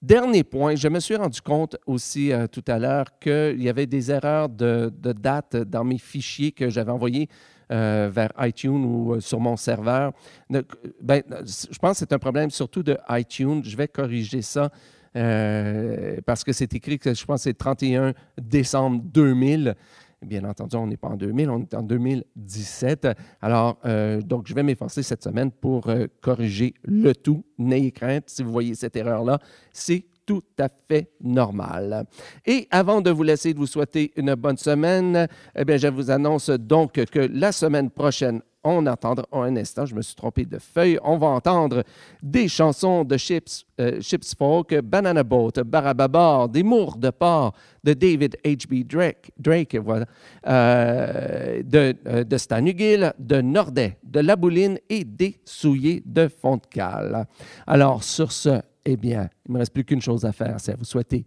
Dernier 0.00 0.44
point, 0.44 0.74
je 0.76 0.88
me 0.88 1.00
suis 1.00 1.16
rendu 1.16 1.40
compte 1.40 1.76
aussi 1.86 2.30
euh, 2.30 2.46
tout 2.46 2.64
à 2.68 2.78
l'heure 2.78 3.06
qu'il 3.18 3.62
y 3.62 3.68
avait 3.68 3.86
des 3.86 4.10
erreurs 4.10 4.48
de, 4.48 4.92
date 5.00 5.56
dans 5.56 5.84
mes 5.84 5.98
fichiers 5.98 6.52
que 6.52 6.68
j'avais 6.68 6.92
envoyés 6.92 7.28
vers 7.70 8.30
iTunes 8.38 8.84
ou 8.84 9.20
sur 9.20 9.40
mon 9.40 9.56
serveur. 9.56 10.12
Ben, 10.50 11.22
je 11.28 11.78
pense 11.78 11.92
que 11.92 11.98
c'est 11.98 12.12
un 12.12 12.18
problème 12.20 12.50
surtout 12.50 12.84
de 12.84 12.96
iTunes. 13.08 13.62
Je 13.64 13.76
vais 13.76 13.88
corriger 13.88 14.42
ça 14.42 14.70
euh, 15.16 16.18
parce 16.26 16.44
que 16.44 16.52
c'est 16.52 16.72
écrit 16.74 16.98
que 16.98 17.14
je 17.14 17.24
pense 17.24 17.42
c'est 17.42 17.54
31 17.54 18.14
décembre 18.40 19.02
2000. 19.04 19.74
Bien 20.22 20.44
entendu, 20.44 20.76
on 20.76 20.86
n'est 20.86 20.96
pas 20.96 21.08
en 21.08 21.16
2000, 21.16 21.50
on 21.50 21.60
est 21.60 21.74
en 21.74 21.82
2017. 21.82 23.08
Alors, 23.42 23.78
euh, 23.84 24.22
donc, 24.22 24.46
je 24.46 24.54
vais 24.54 24.62
m'efforcer 24.62 25.02
cette 25.02 25.22
semaine 25.22 25.50
pour 25.50 25.88
euh, 25.88 26.06
corriger 26.22 26.72
le 26.82 27.14
tout. 27.14 27.44
N'ayez 27.58 27.92
crainte, 27.92 28.24
si 28.28 28.42
vous 28.42 28.50
voyez 28.50 28.74
cette 28.74 28.96
erreur-là, 28.96 29.38
c'est 29.72 30.06
tout 30.24 30.42
à 30.58 30.68
fait 30.88 31.10
normal. 31.20 32.06
Et 32.46 32.66
avant 32.70 33.02
de 33.02 33.10
vous 33.10 33.22
laisser, 33.22 33.52
de 33.52 33.58
vous 33.58 33.66
souhaiter 33.66 34.12
une 34.16 34.34
bonne 34.34 34.56
semaine, 34.56 35.28
eh 35.54 35.64
bien, 35.66 35.76
je 35.76 35.88
vous 35.88 36.10
annonce 36.10 36.48
donc 36.48 36.92
que 36.92 37.20
la 37.20 37.52
semaine 37.52 37.90
prochaine, 37.90 38.40
on 38.64 38.86
entendra 38.86 39.24
oh, 39.30 39.40
un 39.40 39.56
instant, 39.56 39.86
je 39.86 39.94
me 39.94 40.02
suis 40.02 40.14
trompé 40.14 40.44
de 40.44 40.58
feuille, 40.58 40.98
on 41.02 41.16
va 41.16 41.28
entendre 41.28 41.84
des 42.22 42.48
chansons 42.48 43.04
de 43.04 43.16
Chips, 43.16 43.64
euh, 43.80 44.00
Chips 44.00 44.34
Folk, 44.34 44.74
Banana 44.80 45.22
Boat, 45.22 45.52
Barababar, 45.64 46.48
des 46.48 46.62
Mours 46.62 46.96
de 46.96 47.10
Port 47.10 47.54
de 47.84 47.92
David 47.92 48.36
H.B. 48.44 48.86
Drake, 48.86 49.30
Drake 49.38 49.76
voilà, 49.76 50.06
euh, 50.46 51.62
de, 51.62 51.94
euh, 52.06 52.24
de 52.24 52.36
Stan 52.36 52.62
de 52.62 53.40
Nordet, 53.40 53.98
de 54.02 54.20
La 54.20 54.36
Bouline 54.36 54.78
et 54.88 55.04
des 55.04 55.38
Souillés 55.44 56.02
de 56.04 56.28
Font-de-Cale. 56.28 57.26
Alors, 57.66 58.02
sur 58.02 58.32
ce, 58.32 58.60
eh 58.84 58.96
bien, 58.96 59.28
il 59.46 59.52
ne 59.52 59.54
me 59.54 59.58
reste 59.60 59.72
plus 59.72 59.84
qu'une 59.84 60.02
chose 60.02 60.24
à 60.24 60.32
faire, 60.32 60.56
c'est 60.58 60.72
à 60.72 60.76
vous 60.76 60.84
souhaiter 60.84 61.26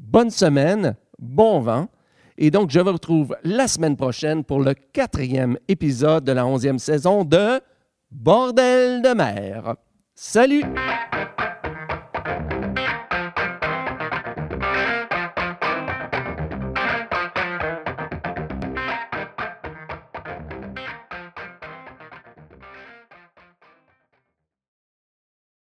bonne 0.00 0.30
semaine, 0.30 0.96
bon 1.18 1.60
vent. 1.60 1.88
Et 2.38 2.50
donc, 2.50 2.70
je 2.70 2.80
vous 2.80 2.92
retrouve 2.92 3.36
la 3.44 3.68
semaine 3.68 3.96
prochaine 3.96 4.44
pour 4.44 4.60
le 4.60 4.74
quatrième 4.74 5.58
épisode 5.68 6.24
de 6.24 6.32
la 6.32 6.46
onzième 6.46 6.78
saison 6.78 7.24
de 7.24 7.60
Bordel 8.10 9.02
de 9.02 9.14
mer. 9.14 9.76
Salut! 10.14 10.64